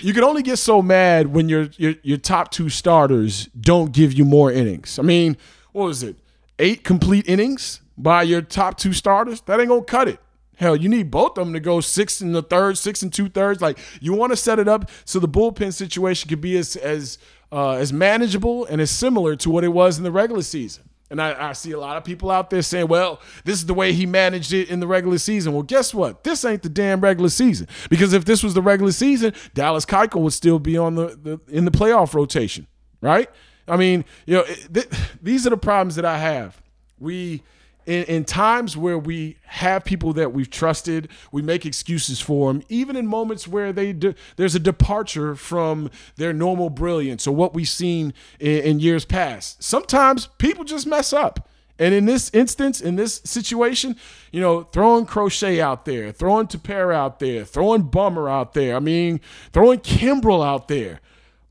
you 0.00 0.12
can 0.12 0.22
only 0.22 0.42
get 0.42 0.58
so 0.58 0.80
mad 0.80 1.28
when 1.28 1.48
your 1.48 1.68
your 1.76 1.94
your 2.02 2.18
top 2.18 2.50
two 2.50 2.68
starters 2.68 3.46
don't 3.58 3.92
give 3.92 4.12
you 4.12 4.24
more 4.24 4.52
innings. 4.52 4.98
I 4.98 5.02
mean, 5.02 5.36
what 5.72 5.86
was 5.86 6.02
it? 6.02 6.16
Eight 6.60 6.84
complete 6.84 7.28
innings 7.28 7.80
by 7.98 8.22
your 8.22 8.42
top 8.42 8.78
two 8.78 8.92
starters? 8.92 9.40
That 9.42 9.58
ain't 9.58 9.70
gonna 9.70 9.82
cut 9.82 10.06
it. 10.06 10.20
Hell, 10.56 10.76
you 10.76 10.88
need 10.88 11.10
both 11.10 11.36
of 11.38 11.46
them 11.46 11.52
to 11.54 11.60
go 11.60 11.80
six 11.80 12.20
and 12.20 12.34
the 12.34 12.42
third, 12.42 12.78
six 12.78 13.02
and 13.02 13.12
two 13.12 13.28
thirds. 13.28 13.60
Like 13.60 13.78
you 14.00 14.12
want 14.12 14.32
to 14.32 14.36
set 14.36 14.58
it 14.58 14.68
up 14.68 14.90
so 15.04 15.18
the 15.18 15.28
bullpen 15.28 15.72
situation 15.72 16.28
could 16.28 16.40
be 16.40 16.56
as 16.56 16.76
as 16.76 17.18
uh, 17.52 17.72
as 17.72 17.92
manageable 17.92 18.64
and 18.66 18.80
as 18.80 18.90
similar 18.90 19.36
to 19.36 19.50
what 19.50 19.64
it 19.64 19.68
was 19.68 19.98
in 19.98 20.04
the 20.04 20.12
regular 20.12 20.42
season. 20.42 20.84
And 21.10 21.20
I, 21.20 21.50
I, 21.50 21.52
see 21.52 21.70
a 21.70 21.78
lot 21.78 21.96
of 21.96 22.02
people 22.02 22.30
out 22.30 22.50
there 22.50 22.62
saying, 22.62 22.88
well, 22.88 23.20
this 23.44 23.58
is 23.58 23.66
the 23.66 23.74
way 23.74 23.92
he 23.92 24.06
managed 24.06 24.52
it 24.52 24.68
in 24.70 24.80
the 24.80 24.86
regular 24.86 25.18
season. 25.18 25.52
Well, 25.52 25.62
guess 25.62 25.94
what? 25.94 26.24
This 26.24 26.44
ain't 26.44 26.62
the 26.62 26.68
damn 26.68 27.00
regular 27.00 27.28
season. 27.28 27.68
Because 27.90 28.12
if 28.12 28.24
this 28.24 28.42
was 28.42 28.54
the 28.54 28.62
regular 28.62 28.90
season, 28.90 29.34
Dallas 29.52 29.84
Keuchel 29.84 30.22
would 30.22 30.32
still 30.32 30.58
be 30.58 30.76
on 30.76 30.96
the, 30.96 31.18
the 31.22 31.40
in 31.48 31.66
the 31.66 31.70
playoff 31.70 32.14
rotation, 32.14 32.66
right? 33.00 33.30
I 33.68 33.76
mean, 33.76 34.04
you 34.26 34.34
know, 34.34 34.44
th- 34.44 34.88
these 35.22 35.46
are 35.46 35.50
the 35.50 35.56
problems 35.56 35.94
that 35.96 36.04
I 36.04 36.18
have. 36.18 36.60
We 36.98 37.42
in, 37.86 38.04
in, 38.04 38.24
times 38.24 38.76
where 38.76 38.98
we 38.98 39.36
have 39.44 39.84
people 39.84 40.12
that 40.14 40.32
we've 40.32 40.50
trusted, 40.50 41.08
we 41.32 41.42
make 41.42 41.66
excuses 41.66 42.20
for 42.20 42.52
them, 42.52 42.62
even 42.68 42.96
in 42.96 43.06
moments 43.06 43.46
where 43.46 43.72
they 43.72 43.92
de- 43.92 44.14
there's 44.36 44.54
a 44.54 44.58
departure 44.60 45.34
from 45.34 45.90
their 46.16 46.32
normal 46.32 46.70
brilliance 46.70 47.26
or 47.26 47.34
what 47.34 47.54
we've 47.54 47.68
seen 47.68 48.14
in, 48.40 48.62
in 48.62 48.80
years 48.80 49.04
past. 49.04 49.62
Sometimes 49.62 50.28
people 50.38 50.64
just 50.64 50.86
mess 50.86 51.12
up. 51.12 51.48
And 51.78 51.92
in 51.92 52.06
this 52.06 52.30
instance, 52.32 52.80
in 52.80 52.96
this 52.96 53.20
situation, 53.24 53.96
you 54.30 54.40
know, 54.40 54.62
throwing 54.62 55.06
Crochet 55.06 55.60
out 55.60 55.84
there, 55.84 56.12
throwing 56.12 56.46
Tepera 56.46 56.94
out 56.94 57.18
there, 57.18 57.44
throwing 57.44 57.82
Bummer 57.82 58.28
out 58.28 58.54
there, 58.54 58.76
I 58.76 58.78
mean, 58.78 59.20
throwing 59.52 59.80
Kimbrel 59.80 60.46
out 60.46 60.68
there. 60.68 61.00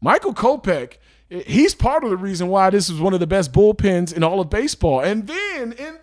Michael 0.02 0.34
Kopech 0.34 0.94
he's 1.46 1.74
part 1.74 2.04
of 2.04 2.10
the 2.10 2.18
reason 2.18 2.48
why 2.48 2.70
this 2.70 2.90
is 2.90 3.00
one 3.00 3.14
of 3.14 3.20
the 3.20 3.28
best 3.28 3.52
bullpens 3.52 4.14
in 4.14 4.24
all 4.24 4.40
of 4.40 4.50
baseball. 4.50 5.02
And 5.02 5.28
then, 5.28 5.74
and 5.74 6.00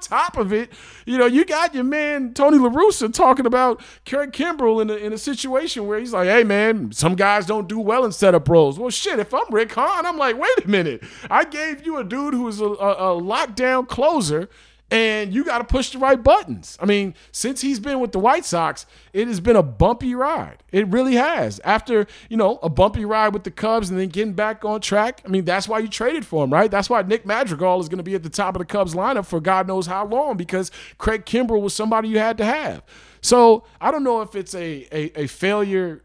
top 0.00 0.36
of 0.36 0.52
it, 0.52 0.72
you 1.06 1.18
know, 1.18 1.26
you 1.26 1.44
got 1.44 1.74
your 1.74 1.84
man 1.84 2.34
Tony 2.34 2.58
La 2.58 2.70
Russa 2.70 3.12
talking 3.12 3.46
about 3.46 3.82
Craig 4.06 4.32
Kimbrel 4.32 4.82
in 4.82 4.90
a, 4.90 4.94
in 4.94 5.12
a 5.12 5.18
situation 5.18 5.86
where 5.86 5.98
he's 5.98 6.12
like, 6.12 6.28
hey, 6.28 6.44
man, 6.44 6.92
some 6.92 7.14
guys 7.14 7.46
don't 7.46 7.68
do 7.68 7.78
well 7.78 8.04
in 8.04 8.12
setup 8.12 8.48
roles. 8.48 8.78
Well, 8.78 8.90
shit, 8.90 9.18
if 9.18 9.32
I'm 9.34 9.44
Rick 9.50 9.72
Hahn, 9.72 10.06
I'm 10.06 10.16
like, 10.16 10.38
wait 10.38 10.64
a 10.64 10.68
minute. 10.68 11.02
I 11.30 11.44
gave 11.44 11.84
you 11.84 11.98
a 11.98 12.04
dude 12.04 12.34
who 12.34 12.48
is 12.48 12.60
a, 12.60 12.66
a, 12.66 13.16
a 13.16 13.20
lockdown 13.20 13.88
closer 13.88 14.48
and 14.90 15.34
you 15.34 15.44
got 15.44 15.58
to 15.58 15.64
push 15.64 15.90
the 15.90 15.98
right 15.98 16.22
buttons. 16.22 16.78
I 16.80 16.86
mean, 16.86 17.14
since 17.30 17.60
he's 17.60 17.78
been 17.78 18.00
with 18.00 18.12
the 18.12 18.18
White 18.18 18.46
Sox, 18.46 18.86
it 19.12 19.28
has 19.28 19.38
been 19.38 19.56
a 19.56 19.62
bumpy 19.62 20.14
ride. 20.14 20.62
It 20.72 20.88
really 20.88 21.14
has. 21.14 21.60
After, 21.62 22.06
you 22.30 22.38
know, 22.38 22.58
a 22.62 22.70
bumpy 22.70 23.04
ride 23.04 23.34
with 23.34 23.44
the 23.44 23.50
Cubs 23.50 23.90
and 23.90 23.98
then 23.98 24.08
getting 24.08 24.32
back 24.32 24.64
on 24.64 24.80
track, 24.80 25.20
I 25.26 25.28
mean, 25.28 25.44
that's 25.44 25.68
why 25.68 25.80
you 25.80 25.88
traded 25.88 26.24
for 26.24 26.42
him, 26.44 26.52
right? 26.52 26.70
That's 26.70 26.88
why 26.88 27.02
Nick 27.02 27.26
Madrigal 27.26 27.80
is 27.80 27.88
going 27.88 27.98
to 27.98 28.04
be 28.04 28.14
at 28.14 28.22
the 28.22 28.30
top 28.30 28.54
of 28.54 28.60
the 28.60 28.66
Cubs 28.66 28.94
lineup 28.94 29.26
for 29.26 29.40
God 29.40 29.68
knows 29.68 29.86
how 29.86 30.06
long 30.06 30.38
because 30.38 30.70
Craig 30.96 31.26
Kimbrel 31.26 31.60
was 31.60 31.74
somebody 31.74 32.08
you 32.08 32.18
had 32.18 32.38
to 32.38 32.44
have. 32.46 32.82
So 33.20 33.64
I 33.80 33.90
don't 33.90 34.04
know 34.04 34.22
if 34.22 34.34
it's 34.34 34.54
a, 34.54 34.88
a, 34.90 35.22
a 35.24 35.26
failure 35.26 36.02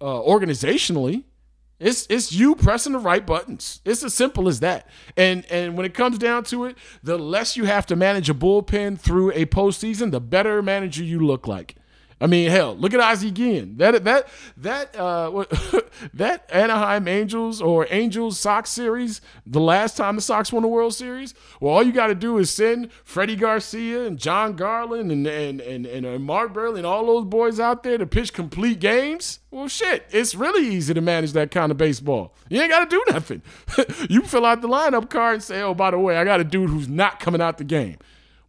uh, 0.00 0.20
organizationally 0.20 1.24
It's 1.80 2.06
it's 2.10 2.30
you 2.30 2.54
pressing 2.54 2.92
the 2.92 2.98
right 2.98 3.26
buttons. 3.26 3.80
It's 3.86 4.04
as 4.04 4.14
simple 4.14 4.48
as 4.48 4.60
that. 4.60 4.86
And 5.16 5.46
and 5.50 5.76
when 5.76 5.86
it 5.86 5.94
comes 5.94 6.18
down 6.18 6.44
to 6.44 6.66
it, 6.66 6.76
the 7.02 7.18
less 7.18 7.56
you 7.56 7.64
have 7.64 7.86
to 7.86 7.96
manage 7.96 8.28
a 8.28 8.34
bullpen 8.34 9.00
through 9.00 9.32
a 9.32 9.46
postseason, 9.46 10.10
the 10.10 10.20
better 10.20 10.62
manager 10.62 11.02
you 11.02 11.18
look 11.18 11.48
like. 11.48 11.76
I 12.22 12.26
mean, 12.26 12.50
hell, 12.50 12.76
look 12.76 12.92
at 12.92 13.00
Ozzie 13.00 13.30
Guillen. 13.30 13.78
That 13.78 14.04
that 14.04 14.28
that 14.58 14.94
uh, 14.94 15.44
that 16.14 16.44
Anaheim 16.52 17.08
Angels 17.08 17.62
or 17.62 17.86
Angels 17.88 18.38
Sox 18.38 18.68
series, 18.68 19.22
the 19.46 19.60
last 19.60 19.96
time 19.96 20.16
the 20.16 20.22
Sox 20.22 20.52
won 20.52 20.62
the 20.62 20.68
World 20.68 20.94
Series. 20.94 21.32
Well, 21.60 21.72
all 21.72 21.82
you 21.82 21.92
got 21.92 22.08
to 22.08 22.14
do 22.14 22.36
is 22.36 22.50
send 22.50 22.92
Freddie 23.04 23.36
Garcia 23.36 24.04
and 24.04 24.18
Jon 24.18 24.54
Garland 24.54 25.10
and 25.10 25.26
and 25.26 25.62
and 25.62 25.86
and, 25.86 26.04
and 26.04 26.24
Mark 26.24 26.52
Buehrle 26.52 26.76
and 26.76 26.86
all 26.86 27.06
those 27.06 27.24
boys 27.24 27.58
out 27.58 27.82
there 27.84 27.96
to 27.96 28.06
pitch 28.06 28.34
complete 28.34 28.80
games. 28.80 29.38
Well, 29.50 29.68
shit, 29.68 30.06
it's 30.10 30.34
really 30.34 30.66
easy 30.66 30.92
to 30.92 31.00
manage 31.00 31.32
that 31.32 31.50
kind 31.50 31.72
of 31.72 31.78
baseball. 31.78 32.34
You 32.50 32.60
ain't 32.60 32.70
got 32.70 32.88
to 32.88 32.96
do 32.96 33.02
nothing. 33.12 33.42
you 34.10 34.22
fill 34.22 34.44
out 34.44 34.60
the 34.60 34.68
lineup 34.68 35.08
card 35.08 35.34
and 35.34 35.42
say, 35.42 35.62
oh, 35.62 35.74
by 35.74 35.90
the 35.90 35.98
way, 35.98 36.18
I 36.18 36.24
got 36.24 36.38
a 36.38 36.44
dude 36.44 36.70
who's 36.70 36.88
not 36.88 37.18
coming 37.18 37.40
out 37.40 37.58
the 37.58 37.64
game. 37.64 37.96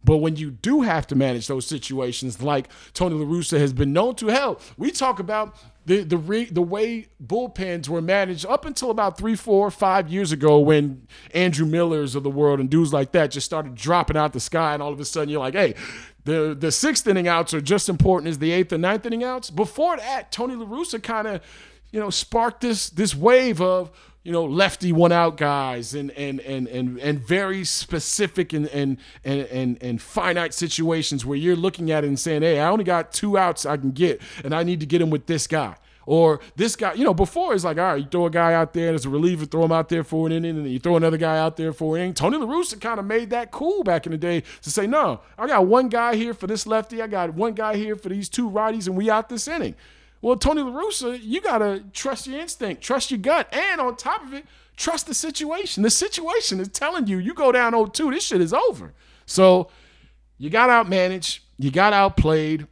But 0.04 0.18
when 0.18 0.36
you 0.36 0.50
do 0.50 0.82
have 0.82 1.06
to 1.08 1.14
manage 1.14 1.46
those 1.46 1.66
situations, 1.66 2.42
like 2.42 2.68
Tony 2.92 3.14
La 3.14 3.24
Russa 3.24 3.58
has 3.58 3.72
been 3.72 3.92
known 3.92 4.14
to, 4.16 4.28
hell, 4.28 4.60
we 4.76 4.90
talk 4.90 5.20
about 5.20 5.56
the 5.86 6.02
the 6.02 6.16
re, 6.16 6.44
the 6.44 6.62
way 6.62 7.08
bullpens 7.24 7.88
were 7.88 8.02
managed 8.02 8.46
up 8.46 8.64
until 8.64 8.90
about 8.90 9.18
three, 9.18 9.34
four, 9.34 9.70
five 9.70 10.08
years 10.08 10.32
ago 10.32 10.58
when 10.58 11.06
Andrew 11.34 11.66
Miller's 11.66 12.14
of 12.14 12.22
the 12.22 12.30
world 12.30 12.60
and 12.60 12.70
dudes 12.70 12.92
like 12.92 13.12
that 13.12 13.30
just 13.30 13.46
started 13.46 13.74
dropping 13.74 14.16
out 14.16 14.32
the 14.32 14.40
sky, 14.40 14.74
and 14.74 14.82
all 14.82 14.92
of 14.92 15.00
a 15.00 15.04
sudden 15.04 15.28
you're 15.28 15.40
like, 15.40 15.54
hey, 15.54 15.74
the 16.24 16.56
the 16.58 16.70
sixth 16.70 17.06
inning 17.06 17.28
outs 17.28 17.52
are 17.52 17.60
just 17.60 17.88
important 17.88 18.28
as 18.28 18.38
the 18.38 18.52
eighth 18.52 18.72
and 18.72 18.82
ninth 18.82 19.06
inning 19.06 19.24
outs. 19.24 19.50
Before 19.50 19.96
that, 19.96 20.30
Tony 20.30 20.54
La 20.54 20.66
Russa 20.66 21.02
kind 21.02 21.26
of, 21.26 21.40
you 21.90 21.98
know, 21.98 22.10
sparked 22.10 22.60
this 22.60 22.90
this 22.90 23.14
wave 23.14 23.60
of 23.60 23.90
you 24.24 24.30
know, 24.30 24.44
lefty 24.44 24.92
one 24.92 25.10
out 25.10 25.36
guys 25.36 25.94
and 25.94 26.10
and 26.12 26.40
and 26.40 26.68
and 26.68 26.98
and 26.98 27.18
very 27.20 27.64
specific 27.64 28.52
and 28.52 28.68
and 28.68 28.98
and 29.24 29.78
and, 29.82 30.00
finite 30.00 30.54
situations 30.54 31.26
where 31.26 31.36
you're 31.36 31.56
looking 31.56 31.90
at 31.90 32.04
it 32.04 32.08
and 32.08 32.18
saying, 32.18 32.42
"Hey, 32.42 32.60
I 32.60 32.68
only 32.68 32.84
got 32.84 33.12
two 33.12 33.36
outs 33.36 33.66
I 33.66 33.76
can 33.76 33.90
get, 33.90 34.20
and 34.44 34.54
I 34.54 34.62
need 34.62 34.80
to 34.80 34.86
get 34.86 35.00
him 35.00 35.10
with 35.10 35.26
this 35.26 35.46
guy." 35.46 35.76
Or 36.04 36.40
this 36.56 36.74
guy, 36.74 36.94
you 36.94 37.04
know, 37.04 37.14
before 37.14 37.54
it's 37.54 37.62
like, 37.62 37.78
all 37.78 37.84
right, 37.84 38.02
you 38.02 38.08
throw 38.10 38.26
a 38.26 38.30
guy 38.30 38.54
out 38.54 38.72
there 38.72 38.92
as 38.92 39.04
a 39.04 39.08
reliever, 39.08 39.44
throw 39.44 39.64
him 39.64 39.70
out 39.70 39.88
there 39.88 40.02
for 40.02 40.26
an 40.26 40.32
inning, 40.32 40.56
and 40.56 40.66
then 40.66 40.72
you 40.72 40.80
throw 40.80 40.96
another 40.96 41.16
guy 41.16 41.38
out 41.38 41.56
there 41.56 41.72
for 41.72 41.96
an 41.96 42.02
inning. 42.02 42.14
Tony 42.14 42.38
La 42.38 42.46
Russa 42.46 42.80
kind 42.80 42.98
of 42.98 43.06
made 43.06 43.30
that 43.30 43.52
cool 43.52 43.84
back 43.84 44.04
in 44.04 44.12
the 44.12 44.18
day 44.18 44.42
to 44.62 44.70
say, 44.70 44.84
no, 44.86 45.20
I 45.38 45.46
got 45.46 45.66
one 45.66 45.88
guy 45.88 46.16
here 46.16 46.34
for 46.34 46.48
this 46.48 46.66
lefty, 46.66 47.00
I 47.00 47.06
got 47.06 47.34
one 47.34 47.52
guy 47.52 47.76
here 47.76 47.94
for 47.94 48.08
these 48.08 48.28
two 48.28 48.50
righties, 48.50 48.88
and 48.88 48.96
we 48.96 49.10
out 49.10 49.28
this 49.28 49.46
inning. 49.46 49.76
Well, 50.22 50.36
Tony 50.36 50.62
La 50.62 50.70
Russa, 50.70 51.18
you 51.20 51.40
got 51.40 51.58
to 51.58 51.82
trust 51.92 52.28
your 52.28 52.40
instinct, 52.40 52.80
trust 52.80 53.10
your 53.10 53.18
gut, 53.18 53.52
and 53.52 53.80
on 53.80 53.96
top 53.96 54.22
of 54.24 54.32
it, 54.32 54.46
trust 54.76 55.08
the 55.08 55.14
situation. 55.14 55.82
The 55.82 55.90
situation 55.90 56.60
is 56.60 56.68
telling 56.68 57.08
you, 57.08 57.18
you 57.18 57.34
go 57.34 57.50
down 57.50 57.72
0-2, 57.72 58.12
this 58.12 58.24
shit 58.24 58.40
is 58.40 58.54
over. 58.54 58.94
So 59.26 59.68
you 60.38 60.48
got 60.48 60.70
outmanaged, 60.70 61.40
you 61.58 61.72
got 61.72 61.92
outplayed. 61.92 62.68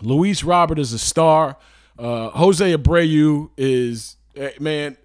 Luis 0.00 0.42
Robert 0.42 0.78
is 0.78 0.94
a 0.94 0.98
star. 0.98 1.58
Uh, 1.98 2.30
Jose 2.30 2.74
Abreu 2.74 3.50
is, 3.58 4.16
eh, 4.34 4.52
man, 4.58 4.96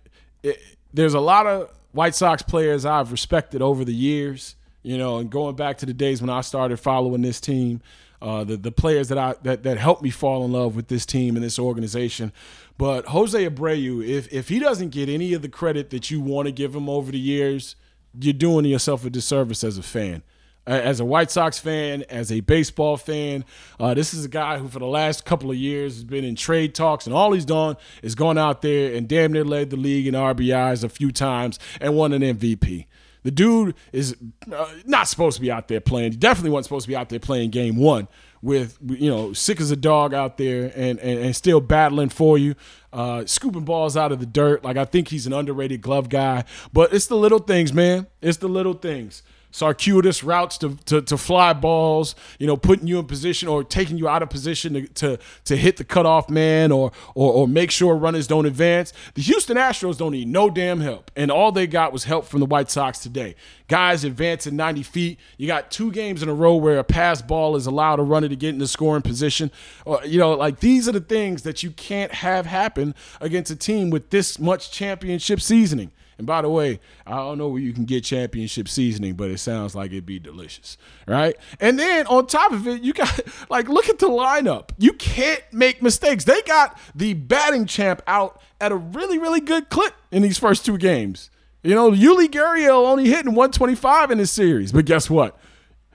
it, 0.42 0.58
there's 0.94 1.14
a 1.16 1.20
lot 1.20 1.48
of 1.48 1.70
White 1.92 2.16
Sox 2.16 2.42
players 2.42 2.86
I've 2.86 3.12
respected 3.12 3.62
over 3.62 3.84
the 3.84 3.94
years, 3.94 4.56
you 4.84 4.98
know, 4.98 5.18
and 5.18 5.30
going 5.30 5.58
back 5.58 5.80
to 5.80 5.86
the 5.86 5.94
days 5.94 6.22
when 6.22 6.30
I 6.30 6.42
started 6.42 6.78
following 6.78 7.22
this 7.22 7.42
team 7.42 7.82
uh, 8.22 8.44
the 8.44 8.58
the 8.58 8.72
players 8.72 9.10
that 9.10 9.18
I 9.18 9.36
that, 9.44 9.64
that 9.64 9.78
helped 9.78 10.02
me 10.02 10.10
fall 10.10 10.44
in 10.46 10.52
love 10.52 10.76
with 10.76 10.88
this 10.88 11.06
team 11.06 11.36
and 11.36 11.44
this 11.44 11.60
organization. 11.60 12.32
But 12.78 13.08
Jose 13.08 13.50
Abreu, 13.50 14.06
if 14.08 14.32
if 14.34 14.50
he 14.50 14.60
doesn't 14.60 14.90
get 14.90 15.10
any 15.10 15.34
of 15.34 15.42
the 15.42 15.50
credit 15.50 15.90
that 15.92 16.10
you 16.12 16.22
want 16.22 16.48
to 16.48 16.52
give 16.52 16.76
him 16.76 16.90
over 16.90 17.12
the 17.12 17.20
years, 17.20 17.76
you're 18.20 18.34
doing 18.34 18.66
yourself 18.66 19.06
a 19.06 19.10
disservice 19.10 19.64
as 19.64 19.78
a 19.78 19.84
fan. 19.84 20.24
As 20.66 21.00
a 21.00 21.06
White 21.06 21.32
Sox 21.32 21.58
fan, 21.58 22.04
as 22.10 22.30
a 22.30 22.42
baseball 22.42 22.98
fan, 22.98 23.46
uh, 23.80 23.94
this 23.94 24.14
is 24.14 24.26
a 24.26 24.28
guy 24.28 24.58
who, 24.58 24.68
for 24.68 24.80
the 24.80 24.86
last 24.86 25.24
couple 25.24 25.50
of 25.50 25.56
years, 25.56 25.94
has 25.94 26.04
been 26.04 26.26
in 26.26 26.36
trade 26.36 26.76
talks, 26.76 27.06
and 27.06 27.16
all 27.16 27.32
he's 27.32 27.46
done 27.46 27.78
is 28.04 28.16
gone 28.16 28.38
out 28.38 28.62
there 28.62 28.94
and 28.94 29.08
damn 29.08 29.32
near 29.32 29.46
led 29.46 29.70
the 29.70 29.78
league 29.78 30.08
in 30.08 30.14
RBIs 30.14 30.84
a 30.84 30.90
few 30.90 31.10
times 31.14 31.58
and 31.80 31.96
won 31.96 32.12
an 32.12 32.22
MVP. 32.22 32.86
The 33.24 33.32
dude 33.32 33.76
is 33.92 34.16
uh, 34.52 34.72
not 34.86 35.08
supposed 35.08 35.36
to 35.36 35.42
be 35.42 35.52
out 35.52 35.68
there 35.68 35.82
playing. 35.82 36.12
He 36.14 36.18
definitely 36.18 36.52
wasn't 36.52 36.66
supposed 36.66 36.86
to 36.86 36.90
be 36.90 36.96
out 36.96 37.10
there 37.10 37.20
playing 37.20 37.50
game 37.52 37.76
one 37.76 38.08
with, 38.42 38.78
you 38.86 39.10
know, 39.10 39.34
sick 39.34 39.60
as 39.60 39.72
a 39.72 39.76
dog 39.76 40.14
out 40.14 40.38
there 40.38 40.72
and, 40.76 41.00
and, 41.00 41.20
and 41.20 41.36
still 41.36 41.60
battling 41.60 42.10
for 42.10 42.38
you, 42.38 42.56
uh, 42.94 43.26
scooping 43.26 43.66
balls 43.66 43.98
out 43.98 44.12
of 44.12 44.20
the 44.20 44.26
dirt. 44.26 44.64
Like, 44.64 44.78
I 44.78 44.86
think 44.86 45.10
he's 45.10 45.28
an 45.28 45.34
underrated 45.34 45.82
glove 45.82 46.10
guy. 46.10 46.46
But 46.72 46.94
it's 46.94 47.08
the 47.08 47.16
little 47.16 47.40
things, 47.40 47.74
man. 47.74 48.08
It's 48.22 48.38
the 48.38 48.48
little 48.48 48.74
things 48.74 49.24
circuitous 49.52 50.24
routes 50.24 50.58
to, 50.60 50.76
to, 50.86 51.02
to, 51.02 51.18
fly 51.18 51.54
balls, 51.54 52.16
you 52.38 52.46
know, 52.46 52.58
putting 52.58 52.88
you 52.88 53.00
in 53.00 53.06
position 53.06 53.48
or 53.48 53.64
taking 53.64 53.98
you 53.98 54.08
out 54.08 54.22
of 54.22 54.30
position 54.30 54.74
to, 54.74 54.88
to, 54.88 55.20
to 55.46 55.56
hit 55.56 55.78
the 55.78 55.84
cutoff 55.84 56.30
man 56.30 56.72
or, 56.72 56.92
or, 57.16 57.34
or 57.34 57.48
make 57.48 57.72
sure 57.72 57.96
runners 57.96 58.28
don't 58.28 58.46
advance. 58.46 58.94
The 59.16 59.22
Houston 59.22 59.58
Astros 59.58 59.98
don't 59.98 60.12
need 60.12 60.28
no 60.28 60.50
damn 60.50 60.82
help. 60.82 61.12
And 61.16 61.32
all 61.32 61.52
they 61.52 61.68
got 61.68 61.92
was 61.92 62.04
help 62.04 62.26
from 62.26 62.40
the 62.40 62.46
White 62.46 62.70
Sox 62.70 63.00
today. 63.00 63.36
Guys 63.68 64.04
advancing 64.04 64.56
90 64.56 64.84
feet. 64.84 65.20
You 65.38 65.48
got 65.48 65.72
two 65.72 65.92
games 65.92 66.22
in 66.22 66.30
a 66.30 66.34
row 66.34 66.56
where 66.56 66.78
a 66.78 66.84
pass 66.84 67.22
ball 67.22 67.56
is 67.56 67.66
allowed 67.66 68.00
a 68.00 68.04
runner 68.04 68.30
to 68.30 68.36
get 68.36 68.50
in 68.50 68.60
the 68.60 68.68
scoring 68.68 69.02
position. 69.02 69.52
Or, 69.86 70.00
you 70.06 70.20
know, 70.20 70.34
like 70.34 70.60
these 70.60 70.88
are 70.88 70.94
the 70.94 71.02
things 71.02 71.44
that 71.44 71.64
you 71.64 71.72
can't 71.72 72.12
have 72.12 72.46
happen 72.46 72.96
against 73.22 73.52
a 73.52 73.56
team 73.56 73.90
with 73.90 74.10
this 74.10 74.40
much 74.40 74.72
championship 74.72 75.42
seasoning. 75.42 75.92
And 76.18 76.26
by 76.26 76.42
the 76.42 76.50
way, 76.50 76.80
I 77.06 77.16
don't 77.18 77.38
know 77.38 77.48
where 77.48 77.62
you 77.62 77.74
can 77.74 77.86
get 77.86 78.04
championship 78.04 78.68
seasoning, 78.68 79.14
but 79.14 79.30
it 79.30 79.38
sounds 79.38 79.76
like 79.76 79.92
it'd 79.92 80.06
be 80.06 80.20
delicious, 80.20 80.78
right? 81.08 81.36
And 81.60 81.78
then 81.78 82.08
on 82.08 82.26
top 82.28 82.52
of 82.52 82.68
it, 82.68 82.82
you 82.82 82.94
got 82.94 83.20
like 83.50 83.70
look 83.70 83.90
at 83.90 84.00
the 84.00 84.10
lineup. 84.10 84.70
You 84.78 84.94
can't 84.94 85.44
make 85.52 85.82
mistakes. 85.82 86.24
They 86.24 86.42
got 86.44 86.78
the 86.96 87.14
batting 87.14 87.66
champ 87.66 88.02
out 88.08 88.42
at 88.60 88.72
a 88.72 88.76
really, 88.76 89.20
really 89.20 89.42
good 89.42 89.70
clip 89.70 89.94
in 90.12 90.24
these 90.24 90.40
first 90.40 90.66
two 90.66 90.78
games. 90.78 91.30
You 91.64 91.76
know, 91.76 91.92
Yuli 91.92 92.28
Gurriel 92.28 92.88
only 92.88 93.06
hitting 93.06 93.34
125 93.34 94.12
in 94.12 94.18
this 94.20 94.32
series, 94.32 94.72
but 94.72 94.86
guess 94.86 95.10
what? 95.10 95.38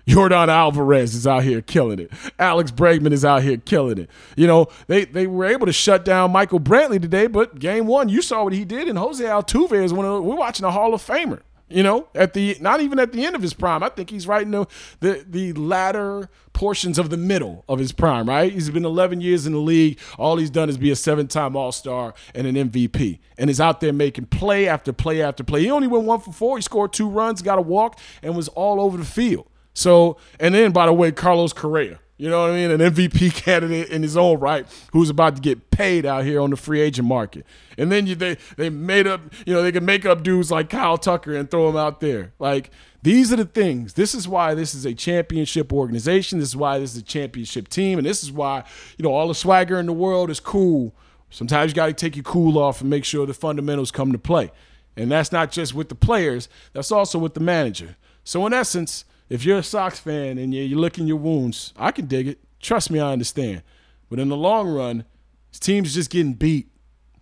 Yordan 0.07 0.49
Alvarez 0.49 1.15
is 1.15 1.27
out 1.27 1.45
here 1.45 1.61
killing 1.61 1.99
it. 1.99 2.11
Alex 2.39 2.71
Bregman 2.71 3.13
is 3.13 3.25
out 3.25 3.43
here 3.43 3.57
killing 3.57 3.99
it. 3.99 4.11
You 4.37 4.47
know, 4.47 4.67
they, 4.89 5.05
they 5.05 5.27
were 5.27 5.45
able 5.45 5.67
to 5.67 5.73
shut 5.73 6.05
down 6.05 6.33
Michael 6.33 6.61
Brantley 6.61 7.01
today, 7.01 7.27
but 7.27 7.59
game 7.59 7.87
one, 7.87 8.09
you 8.09 8.23
saw 8.23 8.45
what 8.45 8.53
he 8.53 8.65
did, 8.65 8.89
and 8.89 8.99
Jose 8.99 9.23
Altuve 9.23 9.83
is 9.83 9.93
one 9.93 10.07
of 10.07 10.25
we're 10.25 10.37
watching 10.37 10.65
a 10.65 10.71
Hall 10.71 10.95
of 10.95 11.03
Famer. 11.03 11.41
You 11.69 11.83
know, 11.83 12.09
at 12.15 12.35
the 12.35 12.55
not 12.61 12.83
even 12.83 12.99
at 12.99 13.13
the 13.13 13.25
end 13.25 13.35
of 13.35 13.41
his 13.41 13.55
prime. 13.55 13.83
I 13.83 13.89
think 13.89 14.11
he's 14.11 14.27
right 14.27 14.43
in 14.43 14.51
the, 14.51 14.67
the 15.01 15.25
the 15.27 15.53
latter 15.55 16.29
portions 16.53 16.99
of 16.99 17.09
the 17.09 17.17
middle 17.17 17.65
of 17.67 17.79
his 17.79 17.93
prime, 17.93 18.29
right? 18.29 18.53
He's 18.53 18.69
been 18.69 18.85
11 18.85 19.23
years 19.23 19.47
in 19.47 19.55
the 19.55 19.59
league. 19.59 19.99
All 20.19 20.37
he's 20.37 20.51
done 20.51 20.69
is 20.69 20.77
be 20.77 20.91
a 20.91 20.97
seven-time 20.97 21.57
All-Star 21.57 22.13
and 22.35 22.47
an 22.47 22.57
MVP, 22.57 23.21
and 23.39 23.49
is 23.49 23.59
out 23.59 23.81
there 23.81 23.93
making 23.93 24.27
play 24.27 24.69
after 24.69 24.93
play 24.93 25.23
after 25.23 25.43
play. 25.43 25.63
He 25.63 25.71
only 25.71 25.89
went 25.89 26.05
one 26.05 26.21
for 26.21 26.33
four. 26.33 26.59
He 26.59 26.63
scored 26.63 26.93
two 26.93 27.09
runs, 27.09 27.41
got 27.41 27.59
a 27.59 27.63
walk, 27.63 27.99
and 28.23 28.37
was 28.37 28.49
all 28.49 28.79
over 28.79 28.99
the 28.99 29.07
field. 29.07 29.47
So, 29.75 30.17
and 30.39 30.55
then 30.55 30.73
by 30.73 30.87
the 30.87 30.93
way, 30.93 31.13
Carlos 31.13 31.53
Correa, 31.53 31.99
you 32.23 32.31
know 32.31 32.43
what 32.43 32.51
I 32.51 32.55
mean? 32.55 32.71
An 32.71 32.79
MVP 32.79 33.35
candidate 33.43 33.89
in 33.89 34.03
his 34.03 34.17
own 34.17 34.39
right 34.39 34.65
who's 34.93 35.11
about 35.11 35.37
to 35.37 35.43
get 35.43 35.71
paid 35.71 36.07
out 36.07 36.25
here 36.25 36.41
on 36.41 36.51
the 36.51 36.57
free 36.57 36.81
agent 36.81 37.09
market. 37.09 37.45
And 37.77 37.91
then 37.91 38.07
you, 38.07 38.15
they 38.15 38.37
they 38.57 38.71
made 38.71 39.07
up, 39.07 39.23
you 39.45 39.53
know, 39.53 39.63
they 39.63 39.73
can 39.73 39.85
make 39.85 40.07
up 40.07 40.23
dudes 40.23 40.51
like 40.51 40.71
Kyle 40.71 40.99
Tucker 40.99 41.35
and 41.35 41.51
throw 41.51 41.67
them 41.67 41.77
out 41.77 42.01
there. 42.01 42.33
Like 42.39 42.71
these 43.03 43.33
are 43.33 43.37
the 43.37 43.45
things. 43.45 43.95
This 43.95 44.15
is 44.15 44.29
why 44.29 44.55
this 44.55 44.75
is 44.75 44.85
a 44.85 44.95
championship 44.95 45.73
organization. 45.73 46.39
This 46.39 46.51
is 46.51 46.57
why 46.57 46.79
this 46.79 46.95
is 46.95 47.03
a 47.03 47.05
championship 47.05 47.67
team, 47.69 47.99
and 47.99 48.07
this 48.07 48.23
is 48.23 48.31
why 48.31 48.63
you 48.99 49.03
know 49.03 49.13
all 49.13 49.27
the 49.27 49.35
swagger 49.35 49.81
in 49.81 49.87
the 49.87 49.93
world 49.93 50.31
is 50.31 50.39
cool. 50.39 50.95
Sometimes 51.29 51.73
you 51.73 51.75
got 51.75 51.87
to 51.87 51.93
take 51.95 52.15
your 52.15 52.23
cool 52.23 52.57
off 52.59 52.83
and 52.83 52.91
make 52.91 53.05
sure 53.05 53.27
the 53.27 53.35
fundamentals 53.35 53.91
come 53.91 54.13
to 54.13 54.19
play. 54.19 54.53
And 54.97 55.11
that's 55.11 55.33
not 55.33 55.51
just 55.51 55.75
with 55.75 55.89
the 55.89 55.95
players. 55.95 56.49
That's 56.75 56.93
also 56.93 57.19
with 57.19 57.35
the 57.35 57.41
manager. 57.41 57.97
So 58.23 58.47
in 58.47 58.53
essence 58.53 59.07
if 59.33 59.47
you're 59.47 59.57
a 59.57 59.63
Sox 59.63 59.99
fan 59.99 60.37
and 60.37 60.53
you're 60.53 60.79
licking 60.79 61.07
your 61.07 61.17
wounds, 61.17 61.73
I 61.79 61.91
can 61.91 62.05
dig 62.05 62.29
it. 62.29 62.39
Trust 62.61 62.91
me, 62.91 63.01
I 63.01 63.13
understand. 63.13 63.63
But 64.11 64.19
in 64.19 64.29
the 64.29 64.37
long 64.37 64.69
run, 64.69 65.07
this 65.51 65.59
team's 65.59 65.95
just 65.95 66.11
getting 66.11 66.35
beat. 66.35 66.69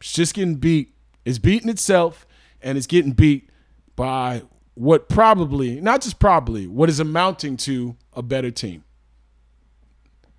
It's 0.01 0.13
just 0.13 0.35
getting 0.35 0.57
beat. 0.57 0.93
It's 1.25 1.39
beating 1.39 1.69
itself, 1.69 2.27
and 2.61 2.77
it's 2.77 2.89
getting 2.89 3.13
beat 3.13 3.49
by 3.95 4.43
what 4.75 5.09
probably, 5.09 5.81
not 5.81 6.01
just 6.01 6.19
probably, 6.19 6.67
what 6.67 6.89
is 6.89 6.99
amounting 6.99 7.57
to 7.59 7.97
a 8.13 8.23
better 8.23 8.51
team. 8.51 8.83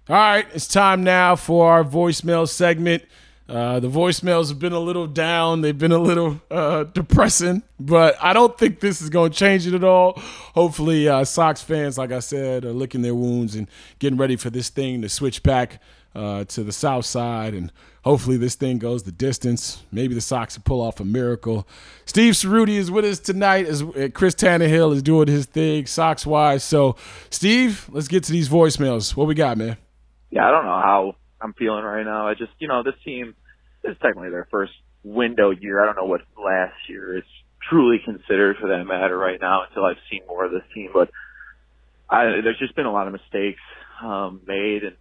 All 0.09 0.15
right, 0.17 0.47
it's 0.53 0.67
time 0.67 1.05
now 1.05 1.37
for 1.37 1.71
our 1.71 1.85
voicemail 1.85 2.49
segment. 2.49 3.05
Uh, 3.51 3.81
the 3.81 3.89
voicemails 3.89 4.47
have 4.47 4.59
been 4.59 4.71
a 4.71 4.79
little 4.79 5.07
down. 5.07 5.59
They've 5.59 5.77
been 5.77 5.91
a 5.91 5.97
little 5.97 6.39
uh, 6.49 6.85
depressing, 6.85 7.63
but 7.77 8.15
I 8.21 8.31
don't 8.31 8.57
think 8.57 8.79
this 8.79 9.01
is 9.01 9.09
going 9.09 9.31
to 9.33 9.37
change 9.37 9.67
it 9.67 9.73
at 9.73 9.83
all. 9.83 10.13
Hopefully, 10.53 11.09
uh, 11.09 11.25
Sox 11.25 11.61
fans, 11.61 11.97
like 11.97 12.13
I 12.13 12.19
said, 12.19 12.63
are 12.63 12.71
licking 12.71 13.01
their 13.01 13.13
wounds 13.13 13.55
and 13.55 13.67
getting 13.99 14.17
ready 14.17 14.37
for 14.37 14.49
this 14.49 14.69
thing 14.69 15.01
to 15.01 15.09
switch 15.09 15.43
back 15.43 15.81
uh, 16.15 16.45
to 16.45 16.63
the 16.63 16.71
south 16.71 17.05
side. 17.05 17.53
And 17.53 17.73
hopefully, 18.05 18.37
this 18.37 18.55
thing 18.55 18.77
goes 18.77 19.03
the 19.03 19.11
distance. 19.11 19.83
Maybe 19.91 20.15
the 20.15 20.21
Sox 20.21 20.55
will 20.57 20.63
pull 20.63 20.79
off 20.79 21.01
a 21.01 21.03
miracle. 21.03 21.67
Steve 22.05 22.35
Ceruti 22.35 22.75
is 22.75 22.89
with 22.89 23.03
us 23.03 23.19
tonight 23.19 23.65
as 23.65 23.81
uh, 23.81 24.07
Chris 24.13 24.33
Tannehill 24.33 24.93
is 24.93 25.03
doing 25.03 25.27
his 25.27 25.45
thing, 25.45 25.87
Sox 25.87 26.25
wise. 26.25 26.63
So, 26.63 26.95
Steve, 27.29 27.89
let's 27.91 28.07
get 28.07 28.23
to 28.23 28.31
these 28.31 28.47
voicemails. 28.47 29.13
What 29.13 29.27
we 29.27 29.35
got, 29.35 29.57
man? 29.57 29.75
Yeah, 30.29 30.47
I 30.47 30.51
don't 30.51 30.63
know 30.63 30.71
how 30.71 31.15
I'm 31.41 31.51
feeling 31.51 31.83
right 31.83 32.05
now. 32.05 32.29
I 32.29 32.33
just, 32.33 32.53
you 32.59 32.69
know, 32.69 32.81
this 32.81 32.93
team 33.03 33.35
is 33.83 33.97
technically 34.01 34.29
their 34.29 34.47
first 34.51 34.73
window 35.03 35.51
year. 35.51 35.81
I 35.81 35.85
don't 35.85 35.95
know 35.95 36.09
what 36.09 36.21
last 36.37 36.75
year 36.89 37.17
is 37.17 37.23
truly 37.69 37.97
considered 38.03 38.57
for 38.59 38.69
that 38.69 38.85
matter 38.85 39.17
right 39.17 39.39
now 39.39 39.63
until 39.67 39.85
I've 39.85 40.01
seen 40.09 40.21
more 40.27 40.45
of 40.45 40.51
this 40.51 40.63
team. 40.73 40.89
But 40.93 41.09
I, 42.09 42.25
there's 42.43 42.59
just 42.59 42.75
been 42.75 42.85
a 42.85 42.91
lot 42.91 43.07
of 43.07 43.13
mistakes 43.13 43.61
um, 44.03 44.41
made 44.47 44.83
and 44.83 44.95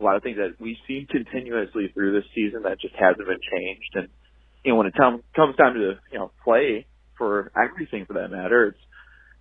a 0.00 0.04
lot 0.04 0.16
of 0.16 0.22
things 0.22 0.36
that 0.36 0.60
we've 0.60 0.76
seen 0.86 1.06
continuously 1.06 1.88
through 1.94 2.12
this 2.12 2.28
season 2.34 2.62
that 2.64 2.80
just 2.80 2.94
hasn't 2.94 3.26
been 3.26 3.40
changed. 3.52 3.92
And 3.94 4.08
you 4.64 4.72
know, 4.72 4.76
when 4.76 4.86
it 4.86 4.94
t- 4.94 5.22
comes 5.34 5.56
time 5.56 5.74
to 5.74 5.94
you 6.12 6.18
know 6.18 6.30
play 6.44 6.86
for 7.16 7.50
everything 7.56 8.04
for 8.04 8.14
that 8.14 8.30
matter, 8.30 8.68
it's 8.68 8.84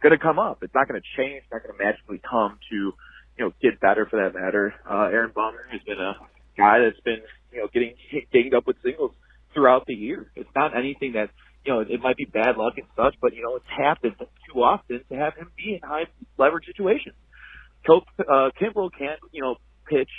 going 0.02 0.18
to 0.18 0.22
come 0.22 0.40
up. 0.40 0.60
It's 0.62 0.74
not 0.74 0.88
going 0.88 1.02
to 1.02 1.08
change. 1.18 1.44
It's 1.44 1.52
not 1.52 1.64
going 1.64 1.78
to 1.78 1.84
magically 1.84 2.22
come 2.30 2.60
to 2.70 2.76
you 2.76 2.94
know 3.40 3.52
get 3.62 3.80
better 3.80 4.06
for 4.06 4.24
that 4.24 4.38
matter. 4.38 4.74
Uh, 4.90 5.10
Aaron 5.12 5.32
Bummer 5.34 5.66
has 5.72 5.82
been 5.82 6.00
a 6.00 6.14
guy 6.58 6.80
that's 6.80 7.00
been 7.02 7.22
you 7.56 7.62
know, 7.62 7.70
getting 7.74 7.96
dinged 8.34 8.54
up 8.54 8.68
with 8.68 8.76
singles 8.84 9.12
throughout 9.54 9.86
the 9.88 9.94
year. 9.94 10.30
It's 10.36 10.50
not 10.56 10.78
anything 10.78 11.14
that, 11.14 11.30
you 11.66 11.74
know, 11.74 11.80
it 11.80 12.02
might 12.02 12.18
be 12.18 12.26
bad 12.26 12.58
luck 12.58 12.74
and 12.78 12.86
such, 12.96 13.16
but, 13.22 13.34
you 13.34 13.42
know, 13.42 13.56
it's 13.56 13.66
happened 13.76 14.16
too 14.20 14.60
often 14.62 15.02
to 15.10 15.16
have 15.16 15.34
him 15.36 15.50
be 15.58 15.80
in 15.82 15.88
high 15.88 16.06
leverage 16.38 16.66
situations. 16.68 17.16
Cope, 17.88 18.06
uh, 18.20 18.50
Kimbrel 18.62 18.90
can't, 18.92 19.20
you 19.32 19.42
know, 19.42 19.56
pitch, 19.88 20.10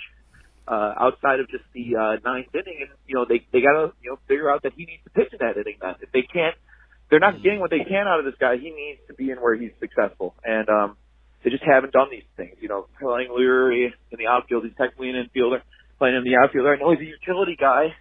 uh, 0.67 0.95
outside 0.99 1.39
of 1.39 1.49
just 1.49 1.65
the, 1.75 1.95
uh, 1.95 2.17
ninth 2.25 2.49
inning 2.55 2.79
and, 2.81 2.91
you 3.07 3.15
know, 3.15 3.25
they, 3.29 3.47
they 3.53 3.61
gotta, 3.61 3.93
you 4.03 4.11
know, 4.11 4.19
figure 4.27 4.51
out 4.51 4.63
that 4.63 4.73
he 4.75 4.85
needs 4.87 5.03
to 5.05 5.11
pitch 5.11 5.29
in 5.33 5.39
that 5.39 5.57
inning 5.57 5.77
then. 5.81 5.95
If 6.01 6.11
they 6.11 6.23
can't, 6.23 6.57
they're 7.11 7.21
not 7.21 7.41
getting 7.43 7.61
what 7.61 7.71
they 7.71 7.85
can 7.87 8.09
out 8.09 8.19
of 8.19 8.25
this 8.25 8.35
guy, 8.41 8.57
he 8.57 8.71
needs 8.71 8.99
to 9.07 9.15
be 9.15 9.31
in 9.31 9.39
where 9.39 9.55
he's 9.55 9.71
successful. 9.79 10.35
And, 10.43 10.69
um, 10.69 10.97
they 11.45 11.51
just 11.51 11.63
haven't 11.63 11.93
done 11.93 12.09
these 12.11 12.27
things. 12.37 12.57
You 12.61 12.69
know, 12.69 12.87
playing 12.99 13.31
Leury 13.31 13.87
in 14.11 14.19
the 14.19 14.27
outfield, 14.27 14.65
he's 14.65 14.75
technically 14.77 15.11
an 15.11 15.15
infielder 15.15 15.63
playing 15.99 16.17
in 16.17 16.25
the 16.25 16.37
outfield. 16.37 16.67
I 16.67 16.77
know 16.77 16.91
he's 16.91 17.01
a 17.01 17.11
utility 17.11 17.57
guy. 17.59 17.95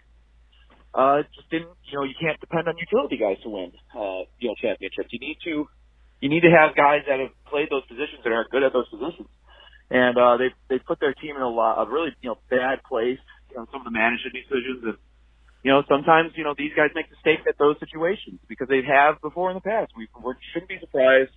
Uh, 0.94 1.24
just 1.36 1.50
didn't, 1.52 1.76
you 1.92 2.00
know, 2.00 2.04
you 2.04 2.16
can't 2.20 2.40
depend 2.40 2.68
on 2.68 2.76
utility 2.78 3.18
guys 3.18 3.36
to 3.44 3.50
win, 3.50 3.72
uh, 3.92 4.24
you 4.40 4.48
know, 4.48 4.56
championships. 4.56 5.12
You 5.12 5.20
need 5.20 5.38
to, 5.44 5.68
you 6.22 6.30
need 6.30 6.42
to 6.48 6.52
have 6.52 6.76
guys 6.76 7.04
that 7.08 7.20
have 7.20 7.36
played 7.52 7.68
those 7.70 7.84
positions 7.86 8.24
and 8.24 8.34
are 8.34 8.48
good 8.50 8.64
at 8.64 8.72
those 8.72 8.88
positions. 8.88 9.28
And, 9.92 10.18
uh, 10.18 10.38
they, 10.38 10.56
they 10.70 10.80
put 10.80 11.00
their 11.00 11.14
team 11.14 11.36
in 11.36 11.42
a 11.42 11.50
lot 11.50 11.78
of 11.78 11.90
really, 11.90 12.16
you 12.22 12.30
know, 12.32 12.40
bad 12.50 12.80
place, 12.88 13.20
know, 13.56 13.68
some 13.72 13.82
of 13.82 13.86
the 13.86 13.92
management 13.92 14.36
decisions 14.36 14.84
and, 14.84 14.98
you 15.64 15.72
know, 15.72 15.82
sometimes, 15.90 16.32
you 16.36 16.44
know, 16.44 16.54
these 16.56 16.72
guys 16.76 16.92
make 16.94 17.10
mistakes 17.10 17.42
at 17.50 17.58
those 17.58 17.76
situations 17.80 18.38
because 18.48 18.68
they 18.68 18.84
have 18.86 19.20
before 19.22 19.50
in 19.50 19.56
the 19.56 19.66
past. 19.66 19.92
We, 19.98 20.08
we 20.22 20.34
shouldn't 20.54 20.70
be 20.70 20.78
surprised. 20.80 21.34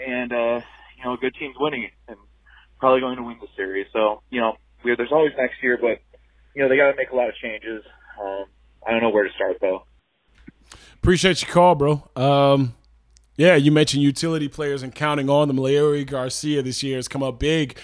And, 0.00 0.32
uh, 0.32 0.64
you 0.96 1.04
know, 1.04 1.14
a 1.14 1.18
good 1.18 1.34
team's 1.38 1.56
winning 1.60 1.84
it 1.84 1.92
and 2.08 2.16
probably 2.78 3.00
going 3.00 3.16
to 3.16 3.22
win 3.22 3.36
the 3.40 3.52
series. 3.56 3.86
So, 3.92 4.22
you 4.30 4.40
know, 4.40 4.56
There's 4.84 5.12
always 5.12 5.32
next 5.36 5.62
year, 5.62 5.78
but 5.80 6.00
you 6.54 6.62
know 6.62 6.68
they 6.68 6.76
got 6.76 6.90
to 6.90 6.96
make 6.96 7.10
a 7.10 7.16
lot 7.16 7.28
of 7.28 7.34
changes. 7.36 7.84
Um, 8.20 8.44
I 8.86 8.90
don't 8.92 9.02
know 9.02 9.10
where 9.10 9.24
to 9.24 9.34
start 9.34 9.58
though. 9.60 9.84
Appreciate 10.94 11.42
your 11.42 11.50
call, 11.50 11.74
bro. 11.74 12.10
Um, 12.16 12.74
yeah, 13.36 13.56
you 13.56 13.72
mentioned 13.72 14.02
utility 14.02 14.48
players 14.48 14.82
and 14.82 14.94
counting 14.94 15.30
on 15.30 15.48
them. 15.48 15.56
Leury 15.56 16.06
Garcia 16.06 16.62
this 16.62 16.82
year 16.82 16.96
has 16.96 17.08
come 17.08 17.22
up 17.22 17.38
big. 17.38 17.78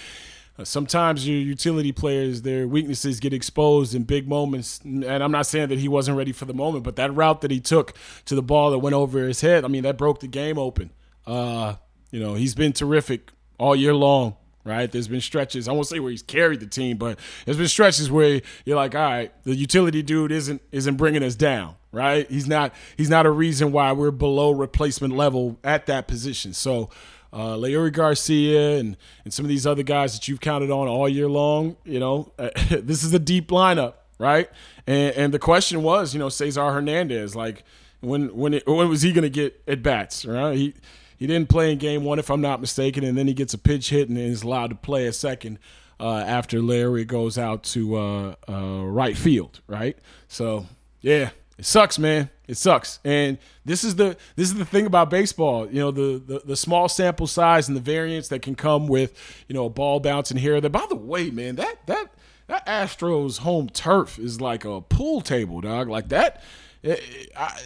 Uh, 0.59 0.65
sometimes 0.65 1.27
your 1.27 1.39
utility 1.39 1.93
players, 1.93 2.43
their 2.43 2.69
weaknesses 2.69 3.21
get 3.21 3.33
exposed 3.33 3.95
in 3.95 4.05
big 4.05 4.29
moments. 4.29 4.81
And 4.85 5.05
I'm 5.05 5.33
not 5.33 5.47
saying 5.47 5.69
that 5.69 5.79
he 5.79 5.89
wasn't 5.89 6.19
ready 6.19 6.33
for 6.33 6.45
the 6.45 6.55
moment, 6.55 6.85
but 6.85 6.97
that 6.97 7.15
route 7.15 7.41
that 7.43 7.51
he 7.51 7.61
took 7.61 7.95
to 8.27 8.35
the 8.35 8.43
ball 8.43 8.71
that 8.71 8.79
went 8.79 8.95
over 8.95 9.27
his 9.27 9.41
head, 9.41 9.65
I 9.65 9.69
mean, 9.69 9.83
that 9.85 9.97
broke 9.97 10.21
the 10.21 10.29
game 10.29 10.59
open. 10.59 10.91
Uh, 11.27 11.77
you 12.11 12.21
know, 12.21 12.35
he's 12.35 12.55
been 12.55 12.73
terrific 12.73 13.33
all 13.59 13.75
year 13.75 13.95
long 13.95 14.37
right? 14.67 14.91
There's 14.91 15.09
been 15.09 15.21
stretches. 15.21 15.69
I 15.69 15.73
won't 15.73 15.87
say 15.87 16.01
where 16.01 16.11
he's 16.11 16.23
carried 16.23 16.61
the 16.61 16.67
team, 16.67 16.99
but 16.99 17.19
there's 17.45 17.57
been 17.57 17.69
stretches 17.69 18.11
where 18.11 18.43
you're 18.65 18.77
like, 18.77 18.95
all 18.95 19.01
right, 19.01 19.33
the 19.45 19.55
utility 19.55 20.03
dude 20.03 20.33
isn't 20.33 20.61
isn't 20.73 20.97
bringing 20.97 21.23
us 21.23 21.37
down, 21.37 21.77
right? 21.93 22.29
He's 22.29 22.49
not 22.49 22.75
he's 22.97 23.09
not 23.09 23.25
a 23.25 23.31
reason 23.31 23.73
why 23.73 23.93
we're 23.93 24.11
below 24.11 24.51
replacement 24.51 25.15
level 25.15 25.59
at 25.65 25.87
that 25.87 26.07
position. 26.07 26.53
So. 26.53 26.91
Uh, 27.33 27.55
Leury 27.55 27.93
Garcia 27.93 28.79
and, 28.79 28.97
and 29.25 29.35
some 29.35 29.45
of 29.45 29.49
these 29.51 29.67
other 29.67 29.83
guys 29.83 30.15
that 30.15 30.27
you've 30.27 30.41
counted 30.41 30.71
on 30.71 30.89
all 30.89 31.07
year 31.07 31.29
long, 31.29 31.77
you 31.85 31.99
know, 31.99 32.33
this 32.71 33.05
is 33.05 33.13
a 33.13 33.19
deep 33.19 33.49
lineup, 33.49 33.95
right? 34.19 34.49
And, 34.87 35.15
and 35.15 35.35
the 35.35 35.39
question 35.39 35.83
was, 35.83 36.15
you 36.15 36.19
know, 36.19 36.31
Cesar 36.31 36.73
Hernandez, 36.73 37.37
like 37.37 37.65
when 38.01 38.35
when 38.35 38.55
it, 38.55 38.67
when 38.67 38.89
was 38.89 39.03
he 39.03 39.13
going 39.13 39.25
to 39.25 39.29
get 39.29 39.61
at 39.67 39.83
bats, 39.83 40.25
right? 40.25 40.57
He 40.57 40.75
he 41.17 41.27
didn't 41.27 41.49
play 41.49 41.73
in 41.73 41.79
game 41.79 42.05
one, 42.05 42.19
if 42.19 42.31
I'm 42.31 42.41
not 42.41 42.61
mistaken, 42.61 43.05
and 43.05 43.17
then 43.17 43.27
he 43.27 43.35
gets 43.35 43.55
a 43.55 43.59
pitch 43.59 43.91
hit 43.91 44.09
and 44.09 44.19
is 44.19 44.43
allowed 44.43 44.71
to 44.71 44.77
play 44.77 45.07
a 45.07 45.13
second 45.13 45.59
uh, 45.99 46.19
after 46.19 46.59
Leury 46.61 47.07
goes 47.07 47.39
out 47.39 47.63
to 47.65 47.97
uh, 47.97 48.35
uh, 48.49 48.85
right 48.85 49.17
field, 49.17 49.61
right? 49.67 49.97
So 50.29 50.67
yeah, 51.01 51.31
it 51.59 51.65
sucks, 51.65 51.99
man. 51.99 52.31
It 52.47 52.57
sucks. 52.57 53.01
And 53.05 53.39
this 53.65 53.83
is 53.83 53.97
the 53.97 54.17
this 54.37 54.49
is 54.49 54.55
the 54.55 54.65
thing 54.65 54.87
about 54.87 55.11
baseball. 55.11 55.67
You 55.67 55.81
know, 55.81 55.91
the, 55.91 56.23
the 56.25 56.43
the 56.45 56.57
small 56.57 56.89
sample 56.89 57.27
size 57.27 57.69
and 57.69 57.77
the 57.77 57.81
variance 57.81 58.29
that 58.29 58.43
can 58.43 58.55
come 58.55 58.87
with 58.87 59.15
you 59.49 59.55
know 59.55 59.67
a 59.67 59.71
ball 59.71 60.01
bouncing 60.01 60.37
here. 60.37 60.61
That 60.61 60.71
by 60.71 60.87
the 60.89 60.97
way, 60.97 61.31
man, 61.31 61.57
that 61.57 61.87
that 61.87 62.13
that 62.47 62.67
Astros 62.67 63.39
home 63.39 63.69
turf 63.69 64.19
is 64.19 64.41
like 64.41 64.65
a 64.65 64.81
pool 64.83 65.23
table, 65.23 65.61
dog. 65.61 65.89
Like 65.89 66.09
that. 66.11 66.43
It, 66.83 67.33
I, 67.37 67.59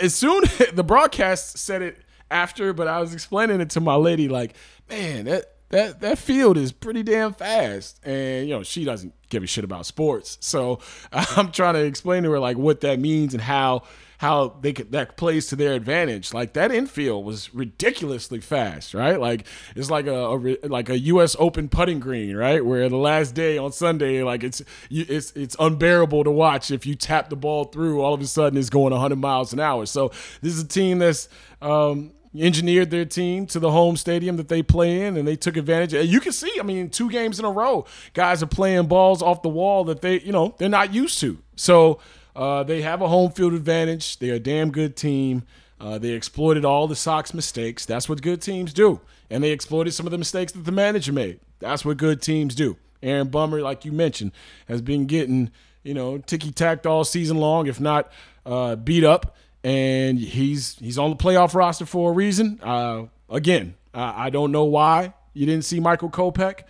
as 0.00 0.14
soon 0.14 0.42
the 0.74 0.84
broadcast 0.84 1.58
said 1.58 1.82
it 1.82 1.98
after, 2.30 2.72
but 2.72 2.88
I 2.88 3.00
was 3.00 3.14
explaining 3.14 3.60
it 3.60 3.70
to 3.70 3.80
my 3.80 3.94
lady, 3.94 4.28
like, 4.28 4.54
man, 4.88 5.24
that 5.26 5.54
that 5.70 6.00
that 6.00 6.18
field 6.18 6.56
is 6.56 6.72
pretty 6.72 7.02
damn 7.02 7.34
fast, 7.34 8.00
and 8.04 8.48
you 8.48 8.54
know 8.54 8.62
she 8.62 8.84
doesn't 8.84 9.14
give 9.28 9.42
a 9.42 9.46
shit 9.46 9.64
about 9.64 9.86
sports, 9.86 10.38
so 10.40 10.80
I'm 11.12 11.52
trying 11.52 11.74
to 11.74 11.84
explain 11.84 12.22
to 12.22 12.30
her 12.30 12.38
like 12.38 12.56
what 12.56 12.80
that 12.80 12.98
means 12.98 13.34
and 13.34 13.42
how 13.42 13.82
how 14.18 14.56
they 14.62 14.72
could 14.72 14.90
that 14.92 15.16
plays 15.16 15.46
to 15.46 15.56
their 15.56 15.74
advantage. 15.74 16.34
Like 16.34 16.54
that 16.54 16.72
infield 16.72 17.24
was 17.24 17.54
ridiculously 17.54 18.40
fast, 18.40 18.92
right? 18.92 19.20
Like 19.20 19.46
it's 19.76 19.90
like 19.90 20.06
a, 20.06 20.26
a, 20.26 20.68
like 20.68 20.88
a 20.88 20.98
U.S. 20.98 21.36
Open 21.38 21.68
putting 21.68 22.00
green, 22.00 22.34
right? 22.34 22.64
Where 22.64 22.88
the 22.88 22.96
last 22.96 23.34
day 23.34 23.58
on 23.58 23.70
Sunday, 23.70 24.22
like 24.24 24.42
it's 24.42 24.60
it's 24.90 25.32
it's 25.32 25.54
unbearable 25.60 26.24
to 26.24 26.32
watch 26.32 26.70
if 26.70 26.84
you 26.84 26.96
tap 26.96 27.30
the 27.30 27.36
ball 27.36 27.64
through. 27.64 28.00
All 28.00 28.12
of 28.12 28.20
a 28.20 28.26
sudden, 28.26 28.58
it's 28.58 28.70
going 28.70 28.92
100 28.92 29.16
miles 29.16 29.52
an 29.52 29.60
hour. 29.60 29.86
So 29.86 30.08
this 30.40 30.54
is 30.54 30.64
a 30.64 30.68
team 30.68 30.98
that's 30.98 31.28
um, 31.62 32.12
engineered 32.36 32.90
their 32.90 33.04
team 33.04 33.46
to 33.46 33.58
the 33.58 33.70
home 33.70 33.96
stadium 33.96 34.36
that 34.36 34.48
they 34.48 34.62
play 34.62 35.06
in, 35.06 35.16
and 35.16 35.26
they 35.26 35.36
took 35.36 35.56
advantage. 35.56 35.92
You 36.08 36.20
can 36.20 36.32
see, 36.32 36.52
I 36.58 36.62
mean, 36.62 36.90
two 36.90 37.10
games 37.10 37.38
in 37.38 37.44
a 37.44 37.50
row, 37.50 37.86
guys 38.14 38.42
are 38.42 38.46
playing 38.46 38.86
balls 38.86 39.22
off 39.22 39.42
the 39.42 39.48
wall 39.48 39.84
that 39.84 40.02
they, 40.02 40.20
you 40.20 40.32
know, 40.32 40.54
they're 40.58 40.68
not 40.68 40.92
used 40.92 41.20
to. 41.20 41.38
So 41.56 42.00
uh, 42.36 42.62
they 42.62 42.82
have 42.82 43.02
a 43.02 43.08
home 43.08 43.32
field 43.32 43.54
advantage. 43.54 44.18
They're 44.18 44.34
a 44.34 44.40
damn 44.40 44.70
good 44.70 44.96
team. 44.96 45.44
Uh, 45.80 45.98
they 45.98 46.10
exploited 46.10 46.64
all 46.64 46.86
the 46.88 46.96
Sox 46.96 47.32
mistakes. 47.32 47.86
That's 47.86 48.08
what 48.08 48.20
good 48.20 48.42
teams 48.42 48.72
do. 48.72 49.00
And 49.30 49.44
they 49.44 49.50
exploited 49.50 49.94
some 49.94 50.06
of 50.06 50.12
the 50.12 50.18
mistakes 50.18 50.52
that 50.52 50.64
the 50.64 50.72
manager 50.72 51.12
made. 51.12 51.40
That's 51.60 51.84
what 51.84 51.96
good 51.96 52.22
teams 52.22 52.54
do. 52.54 52.76
Aaron 53.02 53.28
Bummer, 53.28 53.60
like 53.60 53.84
you 53.84 53.92
mentioned, 53.92 54.32
has 54.66 54.82
been 54.82 55.06
getting, 55.06 55.50
you 55.84 55.94
know, 55.94 56.18
ticky 56.18 56.50
tacked 56.50 56.86
all 56.86 57.04
season 57.04 57.38
long, 57.38 57.66
if 57.66 57.80
not 57.80 58.10
uh, 58.44 58.74
beat 58.76 59.04
up 59.04 59.36
and 59.64 60.18
he's 60.18 60.76
he's 60.78 60.98
on 60.98 61.10
the 61.10 61.16
playoff 61.16 61.54
roster 61.54 61.86
for 61.86 62.10
a 62.10 62.14
reason. 62.14 62.60
Uh, 62.62 63.06
again, 63.28 63.74
I, 63.92 64.26
I, 64.26 64.30
don't 64.30 64.52
know 64.52 64.64
why 64.64 65.14
you 65.34 65.46
didn't 65.46 65.64
see 65.64 65.80
Michael 65.80 66.10
Kopech, 66.10 66.62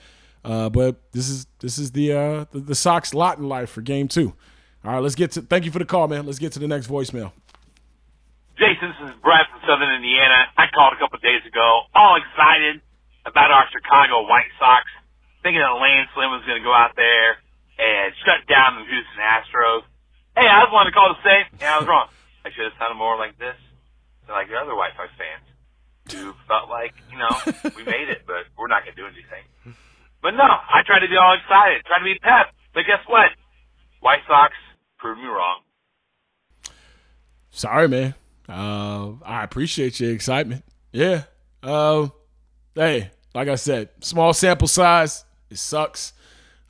uh, 0.44 0.68
but 0.68 0.96
this 1.12 1.28
is 1.28 1.46
this 1.60 1.78
is 1.78 1.92
the, 1.92 2.12
uh, 2.12 2.44
the 2.50 2.60
the 2.60 2.74
Sox 2.74 3.14
lot 3.14 3.38
in 3.38 3.48
life 3.48 3.70
for 3.70 3.82
Game 3.82 4.08
Two. 4.08 4.34
All 4.84 4.92
right, 4.92 5.02
let's 5.02 5.14
get 5.14 5.32
to. 5.32 5.42
Thank 5.42 5.64
you 5.64 5.70
for 5.70 5.78
the 5.78 5.84
call, 5.84 6.08
man. 6.08 6.26
Let's 6.26 6.38
get 6.38 6.52
to 6.52 6.58
the 6.58 6.68
next 6.68 6.86
voicemail. 6.86 7.32
Jason, 8.58 8.90
this 8.90 9.10
is 9.10 9.16
Brad 9.22 9.46
from 9.50 9.60
Southern 9.62 9.94
Indiana. 9.94 10.50
I 10.56 10.66
called 10.74 10.94
a 10.94 10.98
couple 10.98 11.18
days 11.22 11.46
ago, 11.46 11.86
all 11.94 12.18
excited 12.18 12.82
about 13.24 13.52
our 13.52 13.70
Chicago 13.70 14.26
White 14.26 14.50
Sox, 14.58 14.82
thinking 15.42 15.60
that 15.60 15.78
Lance 15.78 16.10
Lynn 16.16 16.30
was 16.34 16.42
going 16.42 16.58
to 16.58 16.66
go 16.66 16.74
out 16.74 16.96
there 16.96 17.38
and 17.78 18.10
shut 18.26 18.42
down 18.50 18.82
the 18.82 18.84
Houston 18.90 19.22
Astros. 19.22 19.86
Hey, 20.34 20.46
I 20.46 20.66
just 20.66 20.72
wanted 20.72 20.90
to 20.90 20.94
call 20.94 21.14
to 21.14 21.20
say, 21.22 21.46
yeah, 21.60 21.76
I 21.76 21.78
was 21.78 21.86
wrong. 21.86 22.08
I 22.44 22.50
should 22.54 22.64
have 22.64 22.76
sounded 22.78 22.96
more 22.96 23.16
like 23.16 23.38
this 23.38 23.56
than 24.26 24.34
like 24.36 24.48
the 24.48 24.56
other 24.56 24.74
White 24.74 24.92
Sox 24.96 25.10
fans 25.18 25.46
who 26.12 26.32
felt 26.48 26.70
like, 26.70 26.94
you 27.10 27.18
know, 27.18 27.32
we 27.76 27.84
made 27.84 28.08
it, 28.08 28.22
but 28.26 28.48
we're 28.56 28.68
not 28.68 28.84
going 28.84 28.96
to 28.96 29.00
do 29.02 29.06
anything. 29.06 29.44
But 30.22 30.32
no, 30.32 30.44
I 30.44 30.82
tried 30.86 31.00
to 31.00 31.08
be 31.08 31.16
all 31.16 31.36
excited, 31.36 31.84
tried 31.84 32.00
to 32.00 32.04
be 32.04 32.18
pep. 32.18 32.54
But 32.74 32.84
guess 32.86 33.04
what? 33.06 33.30
White 34.00 34.20
Sox 34.26 34.54
proved 34.98 35.20
me 35.20 35.26
wrong. 35.26 35.60
sorry, 37.50 37.88
man. 37.88 38.14
Uh, 38.48 39.12
I 39.24 39.44
appreciate 39.44 40.00
your 40.00 40.12
excitement. 40.12 40.64
Yeah. 40.92 41.24
Uh, 41.62 42.08
hey, 42.74 43.10
like 43.34 43.48
I 43.48 43.56
said, 43.56 43.90
small 44.00 44.32
sample 44.32 44.68
size. 44.68 45.24
It 45.50 45.58
sucks. 45.58 46.12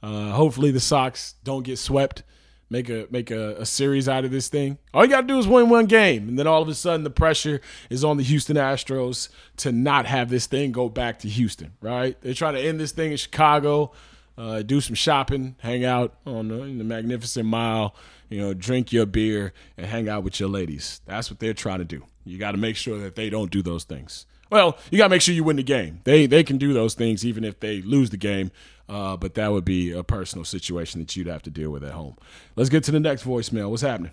Uh, 0.02 0.30
hopefully 0.30 0.70
the 0.70 0.80
Sox 0.80 1.34
don't 1.44 1.62
get 1.62 1.78
swept. 1.78 2.22
Make 2.70 2.90
a 2.90 3.06
make 3.10 3.30
a, 3.30 3.56
a, 3.56 3.66
series 3.66 4.10
out 4.10 4.26
of 4.26 4.30
this 4.30 4.48
thing. 4.48 4.76
All 4.92 5.02
you 5.02 5.10
gotta 5.10 5.26
do 5.26 5.38
is 5.38 5.48
win 5.48 5.70
one 5.70 5.86
game, 5.86 6.28
and 6.28 6.38
then 6.38 6.46
all 6.46 6.60
of 6.60 6.68
a 6.68 6.74
sudden 6.74 7.02
the 7.02 7.10
pressure 7.10 7.62
is 7.88 8.04
on 8.04 8.18
the 8.18 8.22
Houston 8.22 8.56
Astros 8.56 9.30
to 9.58 9.72
not 9.72 10.04
have 10.04 10.28
this 10.28 10.46
thing 10.46 10.70
go 10.70 10.90
back 10.90 11.18
to 11.20 11.28
Houston. 11.28 11.72
Right? 11.80 12.20
They 12.20 12.34
try 12.34 12.52
to 12.52 12.60
end 12.60 12.78
this 12.78 12.92
thing 12.92 13.12
in 13.12 13.16
Chicago, 13.16 13.92
uh, 14.36 14.60
do 14.60 14.82
some 14.82 14.94
shopping, 14.94 15.56
hang 15.60 15.86
out 15.86 16.14
on 16.26 16.48
the, 16.48 16.56
the 16.56 16.84
Magnificent 16.84 17.46
Mile, 17.46 17.94
you 18.28 18.38
know, 18.38 18.52
drink 18.52 18.92
your 18.92 19.06
beer 19.06 19.54
and 19.78 19.86
hang 19.86 20.08
out 20.08 20.22
with 20.22 20.38
your 20.38 20.50
ladies. 20.50 21.00
That's 21.06 21.30
what 21.30 21.40
they're 21.40 21.54
trying 21.54 21.78
to 21.78 21.86
do. 21.86 22.04
You 22.26 22.36
got 22.36 22.52
to 22.52 22.58
make 22.58 22.76
sure 22.76 22.98
that 22.98 23.16
they 23.16 23.30
don't 23.30 23.50
do 23.50 23.62
those 23.62 23.84
things. 23.84 24.26
Well, 24.50 24.78
you 24.90 24.98
got 24.98 25.04
to 25.04 25.10
make 25.10 25.22
sure 25.22 25.34
you 25.34 25.44
win 25.44 25.56
the 25.56 25.62
game. 25.62 26.00
They 26.04 26.26
they 26.26 26.42
can 26.42 26.58
do 26.58 26.72
those 26.72 26.94
things 26.94 27.24
even 27.24 27.44
if 27.44 27.60
they 27.60 27.82
lose 27.82 28.10
the 28.10 28.16
game. 28.16 28.50
Uh, 28.88 29.16
but 29.16 29.34
that 29.34 29.52
would 29.52 29.64
be 29.64 29.92
a 29.92 30.02
personal 30.02 30.44
situation 30.44 31.00
that 31.00 31.14
you'd 31.14 31.26
have 31.26 31.42
to 31.42 31.50
deal 31.50 31.70
with 31.70 31.84
at 31.84 31.92
home. 31.92 32.16
Let's 32.56 32.70
get 32.70 32.84
to 32.84 32.92
the 32.92 33.00
next 33.00 33.24
voicemail. 33.24 33.70
What's 33.70 33.82
happening? 33.82 34.12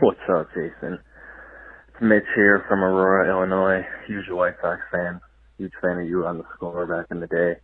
What's 0.00 0.20
up, 0.34 0.48
Jason? 0.54 0.98
It's 1.88 2.00
Mitch 2.00 2.24
here 2.34 2.64
from 2.66 2.82
Aurora, 2.82 3.28
Illinois. 3.28 3.86
Huge 4.06 4.30
White 4.30 4.54
Sox 4.62 4.80
fan. 4.90 5.20
Huge 5.58 5.72
fan 5.82 5.98
of 5.98 6.08
you 6.08 6.24
on 6.24 6.38
the 6.38 6.44
score 6.54 6.86
back 6.86 7.06
in 7.10 7.20
the 7.20 7.26
day. 7.26 7.56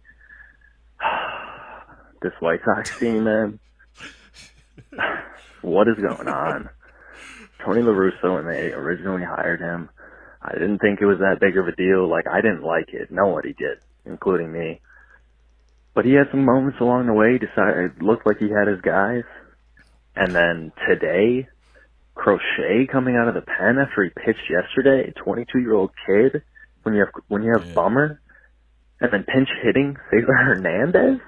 this 2.22 2.33
White 2.40 2.61
Sox 2.66 2.98
team, 2.98 3.24
man. 3.24 3.59
what 5.62 5.88
is 5.88 5.96
going 5.96 6.29
on? 6.29 6.68
Tony 7.64 7.81
La 7.81 7.92
Russa, 7.92 8.35
when 8.35 8.46
they 8.46 8.72
originally 8.72 9.24
hired 9.24 9.61
him, 9.61 9.88
I 10.42 10.53
didn't 10.53 10.79
think 10.79 11.01
it 11.01 11.07
was 11.07 11.18
that 11.18 11.40
big 11.40 11.57
of 11.57 11.66
a 11.66 11.72
deal. 11.74 12.09
Like, 12.09 12.27
I 12.29 12.42
didn't 12.42 12.62
like 12.62 12.90
it. 12.92 13.11
Nobody 13.11 13.55
did, 13.55 13.79
including 14.05 14.53
me. 14.53 14.81
But 15.94 16.05
he 16.05 16.12
had 16.12 16.31
some 16.31 16.44
moments 16.44 16.79
along 16.81 17.07
the 17.07 17.12
way. 17.12 17.38
Decided 17.38 17.96
it 17.96 18.03
looked 18.03 18.27
like 18.27 18.38
he 18.38 18.51
had 18.51 18.68
his 18.68 18.81
guys. 18.81 19.24
And 20.14 20.35
then 20.35 20.72
today, 20.88 21.48
Crochet 22.14 22.87
coming 22.90 23.16
out 23.16 23.29
of 23.29 23.35
the 23.35 23.42
pen 23.42 23.79
after 23.79 24.05
he 24.05 24.11
pitched 24.11 24.51
yesterday, 24.51 25.11
a 25.11 25.12
22 25.12 25.59
year 25.59 25.74
old 25.74 25.90
kid. 26.07 26.42
When 26.83 26.94
you 26.94 27.01
have 27.01 27.12
when 27.29 27.42
you 27.42 27.53
have 27.57 27.66
yeah. 27.66 27.74
Bummer, 27.74 28.20
and 29.01 29.12
then 29.12 29.24
pinch 29.24 29.48
hitting 29.62 29.96
Cesar 30.11 30.35
Hernandez 30.35 31.20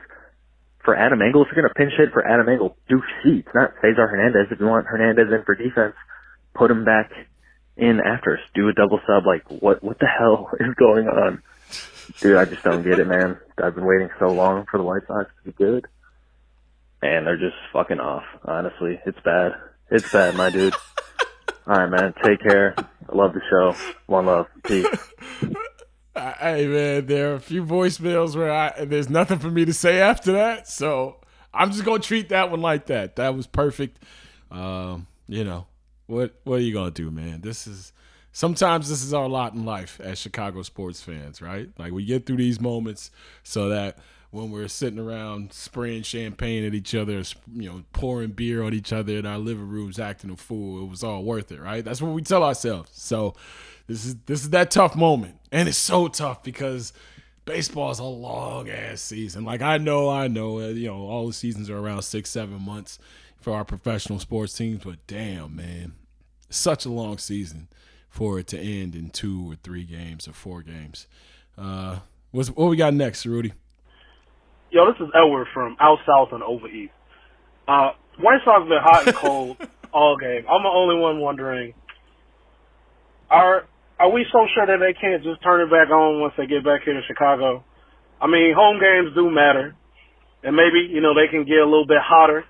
for 0.84 0.96
Adam 0.96 1.20
Engel. 1.22 1.42
If 1.42 1.48
you're 1.52 1.62
going 1.62 1.72
to 1.72 1.78
pinch 1.78 1.92
hit 1.96 2.12
for 2.12 2.26
Adam 2.26 2.48
Engel, 2.48 2.76
do 2.88 3.02
Sheets, 3.22 3.48
not 3.54 3.72
Cesar 3.80 4.08
Hernandez. 4.08 4.48
If 4.50 4.60
you 4.60 4.66
want 4.66 4.86
Hernandez 4.86 5.26
in 5.30 5.44
for 5.44 5.54
defense, 5.54 5.94
put 6.54 6.70
him 6.70 6.84
back 6.84 7.10
in 7.76 8.00
after 8.00 8.34
us. 8.34 8.40
Do 8.54 8.68
a 8.68 8.72
double 8.72 9.00
sub. 9.06 9.26
Like, 9.26 9.44
what, 9.62 9.82
what 9.82 9.98
the 9.98 10.06
hell 10.06 10.50
is 10.60 10.74
going 10.78 11.06
on? 11.06 11.42
Dude, 12.18 12.36
I 12.36 12.44
just 12.44 12.62
don't 12.62 12.82
get 12.82 12.98
it, 12.98 13.06
man. 13.06 13.38
I've 13.62 13.74
been 13.74 13.86
waiting 13.86 14.08
so 14.18 14.28
long 14.28 14.66
for 14.70 14.78
the 14.78 14.84
White 14.84 15.02
Sox 15.06 15.30
to 15.38 15.50
be 15.50 15.52
good. 15.52 15.86
And 17.02 17.26
they're 17.26 17.36
just 17.36 17.56
fucking 17.72 18.00
off, 18.00 18.24
honestly. 18.44 19.00
It's 19.06 19.20
bad. 19.20 19.52
It's 19.90 20.10
bad, 20.12 20.34
my 20.34 20.50
dude. 20.50 20.74
All 21.66 21.76
right, 21.76 21.86
man. 21.88 22.14
Take 22.24 22.40
care. 22.40 22.74
I 22.78 23.16
love 23.16 23.32
the 23.32 23.40
show. 23.48 23.74
One 24.06 24.26
love. 24.26 24.46
Peace. 24.64 24.86
Hey 26.16 26.66
man, 26.66 27.06
there 27.06 27.30
are 27.32 27.34
a 27.34 27.40
few 27.40 27.64
voicemails 27.64 28.36
where 28.36 28.52
I 28.52 28.84
there's 28.84 29.08
nothing 29.08 29.38
for 29.38 29.50
me 29.50 29.64
to 29.64 29.72
say 29.72 30.00
after 30.00 30.32
that, 30.32 30.68
so 30.68 31.16
I'm 31.54 31.70
just 31.70 31.84
gonna 31.84 32.00
treat 32.00 32.28
that 32.28 32.50
one 32.50 32.60
like 32.60 32.86
that. 32.86 33.16
That 33.16 33.34
was 33.34 33.46
perfect. 33.46 34.02
Um, 34.50 35.06
you 35.28 35.44
know 35.44 35.66
what? 36.08 36.34
What 36.44 36.56
are 36.56 36.62
you 36.62 36.74
gonna 36.74 36.90
do, 36.90 37.10
man? 37.10 37.40
This 37.40 37.66
is 37.66 37.92
sometimes 38.32 38.88
this 38.88 39.02
is 39.02 39.12
our 39.12 39.28
lot 39.28 39.54
in 39.54 39.64
life 39.64 40.00
as 40.00 40.18
Chicago 40.18 40.62
sports 40.62 41.00
fans, 41.00 41.42
right? 41.42 41.68
Like 41.78 41.92
we 41.92 42.04
get 42.04 42.26
through 42.26 42.36
these 42.36 42.60
moments 42.60 43.10
so 43.42 43.68
that 43.68 43.98
when 44.30 44.50
we're 44.50 44.68
sitting 44.68 44.98
around 44.98 45.52
spraying 45.52 46.02
champagne 46.02 46.64
at 46.64 46.74
each 46.74 46.94
other, 46.94 47.22
you 47.52 47.68
know, 47.68 47.82
pouring 47.92 48.30
beer 48.30 48.62
on 48.62 48.72
each 48.72 48.92
other 48.92 49.14
in 49.14 49.26
our 49.26 49.38
living 49.38 49.68
rooms, 49.68 49.98
acting 49.98 50.30
a 50.30 50.36
fool, 50.36 50.84
it 50.84 50.88
was 50.88 51.02
all 51.02 51.24
worth 51.24 51.50
it, 51.50 51.60
right? 51.60 51.84
That's 51.84 52.00
what 52.00 52.12
we 52.12 52.22
tell 52.22 52.44
ourselves. 52.44 52.90
So 52.92 53.34
this 53.88 54.04
is 54.04 54.16
this 54.26 54.42
is 54.42 54.50
that 54.50 54.70
tough 54.70 54.94
moment, 54.94 55.36
and 55.50 55.68
it's 55.68 55.78
so 55.78 56.06
tough 56.06 56.44
because 56.44 56.92
baseball 57.44 57.90
is 57.90 57.98
a 57.98 58.04
long 58.04 58.68
ass 58.68 59.00
season. 59.00 59.44
Like 59.44 59.62
I 59.62 59.78
know, 59.78 60.08
I 60.08 60.28
know, 60.28 60.60
uh, 60.60 60.68
you 60.68 60.86
know, 60.86 61.08
all 61.08 61.26
the 61.26 61.32
seasons 61.32 61.68
are 61.68 61.78
around 61.78 62.02
six, 62.02 62.30
seven 62.30 62.62
months 62.62 63.00
for 63.40 63.52
our 63.52 63.64
professional 63.64 64.20
sports 64.20 64.56
teams, 64.56 64.84
but 64.84 65.04
damn, 65.08 65.56
man, 65.56 65.94
such 66.50 66.84
a 66.84 66.90
long 66.90 67.18
season 67.18 67.66
for 68.10 68.38
it 68.38 68.48
to 68.48 68.58
end 68.58 68.94
in 68.94 69.08
two 69.08 69.50
or 69.50 69.56
three 69.62 69.84
games 69.84 70.28
or 70.28 70.32
four 70.32 70.62
games. 70.62 71.06
Uh, 71.56 72.00
what's 72.32 72.50
what 72.50 72.68
we 72.68 72.76
got 72.76 72.92
next, 72.92 73.24
Rudy? 73.24 73.54
Yo, 74.70 74.84
this 74.86 75.00
is 75.00 75.08
Edward 75.14 75.46
from 75.54 75.76
out 75.80 75.98
south 76.06 76.28
and 76.32 76.42
over 76.42 76.68
east. 76.68 76.92
Uh, 77.66 77.90
White 78.18 78.40
Sox 78.44 78.68
been 78.68 78.82
hot 78.82 79.06
and 79.06 79.16
cold 79.16 79.56
all 79.92 80.16
game. 80.18 80.44
I'm 80.50 80.62
the 80.62 80.68
only 80.68 81.00
one 81.00 81.20
wondering: 81.20 81.72
Are 83.30 83.64
are 83.98 84.10
we 84.10 84.26
so 84.32 84.46
sure 84.54 84.66
that 84.66 84.78
they 84.78 84.92
can't 84.92 85.22
just 85.22 85.42
turn 85.42 85.62
it 85.62 85.70
back 85.70 85.90
on 85.90 86.20
once 86.20 86.34
they 86.36 86.46
get 86.46 86.64
back 86.64 86.82
here 86.84 86.94
to 86.94 87.02
Chicago? 87.06 87.64
I 88.20 88.26
mean, 88.26 88.52
home 88.54 88.80
games 88.80 89.14
do 89.14 89.30
matter, 89.30 89.74
and 90.42 90.56
maybe 90.56 90.90
you 90.90 91.00
know 91.00 91.14
they 91.14 91.30
can 91.30 91.44
get 91.44 91.58
a 91.62 91.64
little 91.64 91.86
bit 91.86 92.02
hotter, 92.02 92.44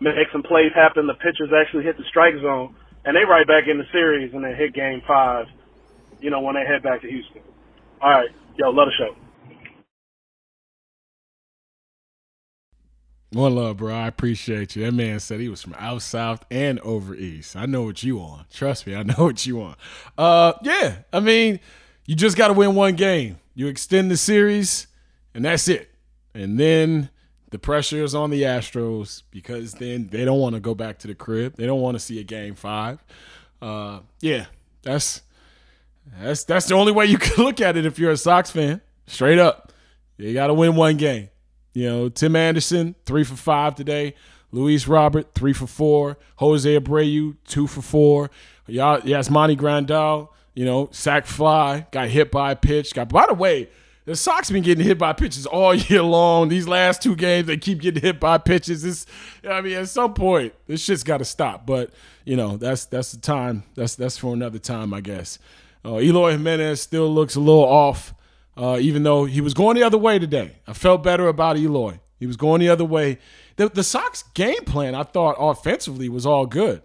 make 0.00 0.32
some 0.32 0.42
plays 0.42 0.72
happen. 0.74 1.06
The 1.06 1.14
pitchers 1.14 1.52
actually 1.52 1.84
hit 1.84 1.96
the 1.96 2.04
strike 2.08 2.34
zone, 2.40 2.74
and 3.04 3.16
they 3.16 3.24
right 3.24 3.46
back 3.46 3.64
in 3.68 3.78
the 3.78 3.84
series 3.92 4.32
and 4.34 4.44
they 4.44 4.54
hit 4.54 4.74
Game 4.74 5.02
Five. 5.06 5.46
You 6.20 6.30
know 6.30 6.40
when 6.40 6.54
they 6.54 6.64
head 6.64 6.82
back 6.82 7.02
to 7.02 7.08
Houston. 7.08 7.42
All 8.00 8.10
right, 8.10 8.30
yo, 8.56 8.70
love 8.70 8.88
the 8.88 8.92
show. 8.98 9.16
One 13.34 13.56
love, 13.56 13.78
bro. 13.78 13.92
I 13.92 14.06
appreciate 14.06 14.76
you. 14.76 14.84
That 14.84 14.92
man 14.94 15.18
said 15.18 15.40
he 15.40 15.48
was 15.48 15.60
from 15.60 15.74
out 15.76 16.02
south 16.02 16.44
and 16.52 16.78
over 16.80 17.16
east. 17.16 17.56
I 17.56 17.66
know 17.66 17.82
what 17.82 18.00
you 18.04 18.16
want. 18.18 18.48
Trust 18.50 18.86
me, 18.86 18.94
I 18.94 19.02
know 19.02 19.14
what 19.18 19.44
you 19.44 19.56
want. 19.56 19.76
Uh, 20.16 20.52
yeah. 20.62 20.98
I 21.12 21.18
mean, 21.18 21.58
you 22.06 22.14
just 22.14 22.36
got 22.36 22.48
to 22.48 22.54
win 22.54 22.76
one 22.76 22.94
game. 22.94 23.40
You 23.54 23.66
extend 23.66 24.10
the 24.10 24.16
series, 24.16 24.86
and 25.34 25.44
that's 25.44 25.66
it. 25.66 25.90
And 26.32 26.60
then 26.60 27.10
the 27.50 27.58
pressure 27.58 28.02
is 28.02 28.14
on 28.14 28.30
the 28.30 28.42
Astros 28.42 29.22
because 29.30 29.74
then 29.74 30.08
they 30.08 30.24
don't 30.24 30.40
want 30.40 30.54
to 30.54 30.60
go 30.60 30.74
back 30.74 30.98
to 31.00 31.06
the 31.06 31.14
crib. 31.14 31.56
They 31.56 31.66
don't 31.66 31.80
want 31.80 31.94
to 31.94 32.00
see 32.00 32.18
a 32.20 32.24
game 32.24 32.54
five. 32.54 33.02
Uh, 33.62 34.00
yeah, 34.20 34.46
that's 34.82 35.22
that's 36.18 36.44
that's 36.44 36.66
the 36.66 36.74
only 36.74 36.92
way 36.92 37.06
you 37.06 37.18
can 37.18 37.44
look 37.44 37.60
at 37.60 37.76
it 37.76 37.86
if 37.86 37.98
you're 37.98 38.10
a 38.10 38.16
Sox 38.16 38.50
fan. 38.50 38.80
Straight 39.06 39.38
up, 39.38 39.72
you 40.16 40.32
got 40.32 40.48
to 40.48 40.54
win 40.54 40.76
one 40.76 40.96
game. 40.96 41.28
You 41.74 41.88
know, 41.88 42.08
Tim 42.08 42.36
Anderson, 42.36 42.94
three 43.04 43.24
for 43.24 43.36
five 43.36 43.74
today. 43.74 44.14
Luis 44.52 44.86
Robert, 44.86 45.34
three 45.34 45.52
for 45.52 45.66
four. 45.66 46.16
Jose 46.36 46.78
Abreu, 46.78 47.36
two 47.46 47.66
for 47.66 47.82
four. 47.82 48.30
Yasmani 48.68 49.56
Grandal, 49.56 50.28
you 50.54 50.64
know, 50.64 50.88
sack 50.92 51.26
fly, 51.26 51.86
got 51.90 52.08
hit 52.08 52.30
by 52.30 52.52
a 52.52 52.56
pitch. 52.56 52.94
Got 52.94 53.08
by 53.08 53.26
the 53.26 53.34
way, 53.34 53.68
the 54.04 54.16
Sox 54.16 54.50
been 54.50 54.62
getting 54.62 54.84
hit 54.84 54.98
by 54.98 55.12
pitches 55.12 55.46
all 55.46 55.74
year 55.74 56.02
long. 56.02 56.48
These 56.48 56.68
last 56.68 57.02
two 57.02 57.16
games, 57.16 57.46
they 57.46 57.56
keep 57.56 57.80
getting 57.80 58.02
hit 58.02 58.20
by 58.20 58.38
pitches. 58.38 59.06
I 59.48 59.60
mean, 59.60 59.74
at 59.74 59.88
some 59.88 60.14
point, 60.14 60.54
this 60.66 60.82
shit's 60.82 61.04
got 61.04 61.18
to 61.18 61.24
stop. 61.24 61.66
But 61.66 61.90
you 62.24 62.36
know, 62.36 62.56
that's 62.56 62.84
that's 62.86 63.12
the 63.12 63.20
time. 63.20 63.64
That's 63.74 63.94
that's 63.94 64.18
for 64.18 64.32
another 64.34 64.58
time, 64.58 64.92
I 64.94 65.00
guess. 65.00 65.38
Uh, 65.84 65.98
Eloy 66.00 66.32
Jimenez 66.32 66.80
still 66.80 67.12
looks 67.12 67.34
a 67.34 67.40
little 67.40 67.64
off 67.64 68.14
uh, 68.56 68.78
even 68.80 69.02
though 69.02 69.24
he 69.24 69.40
was 69.40 69.54
going 69.54 69.76
the 69.76 69.82
other 69.82 69.98
way 69.98 70.18
today. 70.18 70.56
I 70.66 70.72
felt 70.72 71.02
better 71.02 71.28
about 71.28 71.56
Eloy. 71.56 72.00
He 72.18 72.26
was 72.26 72.36
going 72.36 72.60
the 72.60 72.68
other 72.68 72.84
way. 72.84 73.18
The, 73.56 73.68
the 73.68 73.82
Sox 73.82 74.22
game 74.34 74.64
plan, 74.64 74.94
I 74.94 75.02
thought, 75.02 75.36
offensively 75.38 76.08
was 76.08 76.24
all 76.26 76.46
good. 76.46 76.82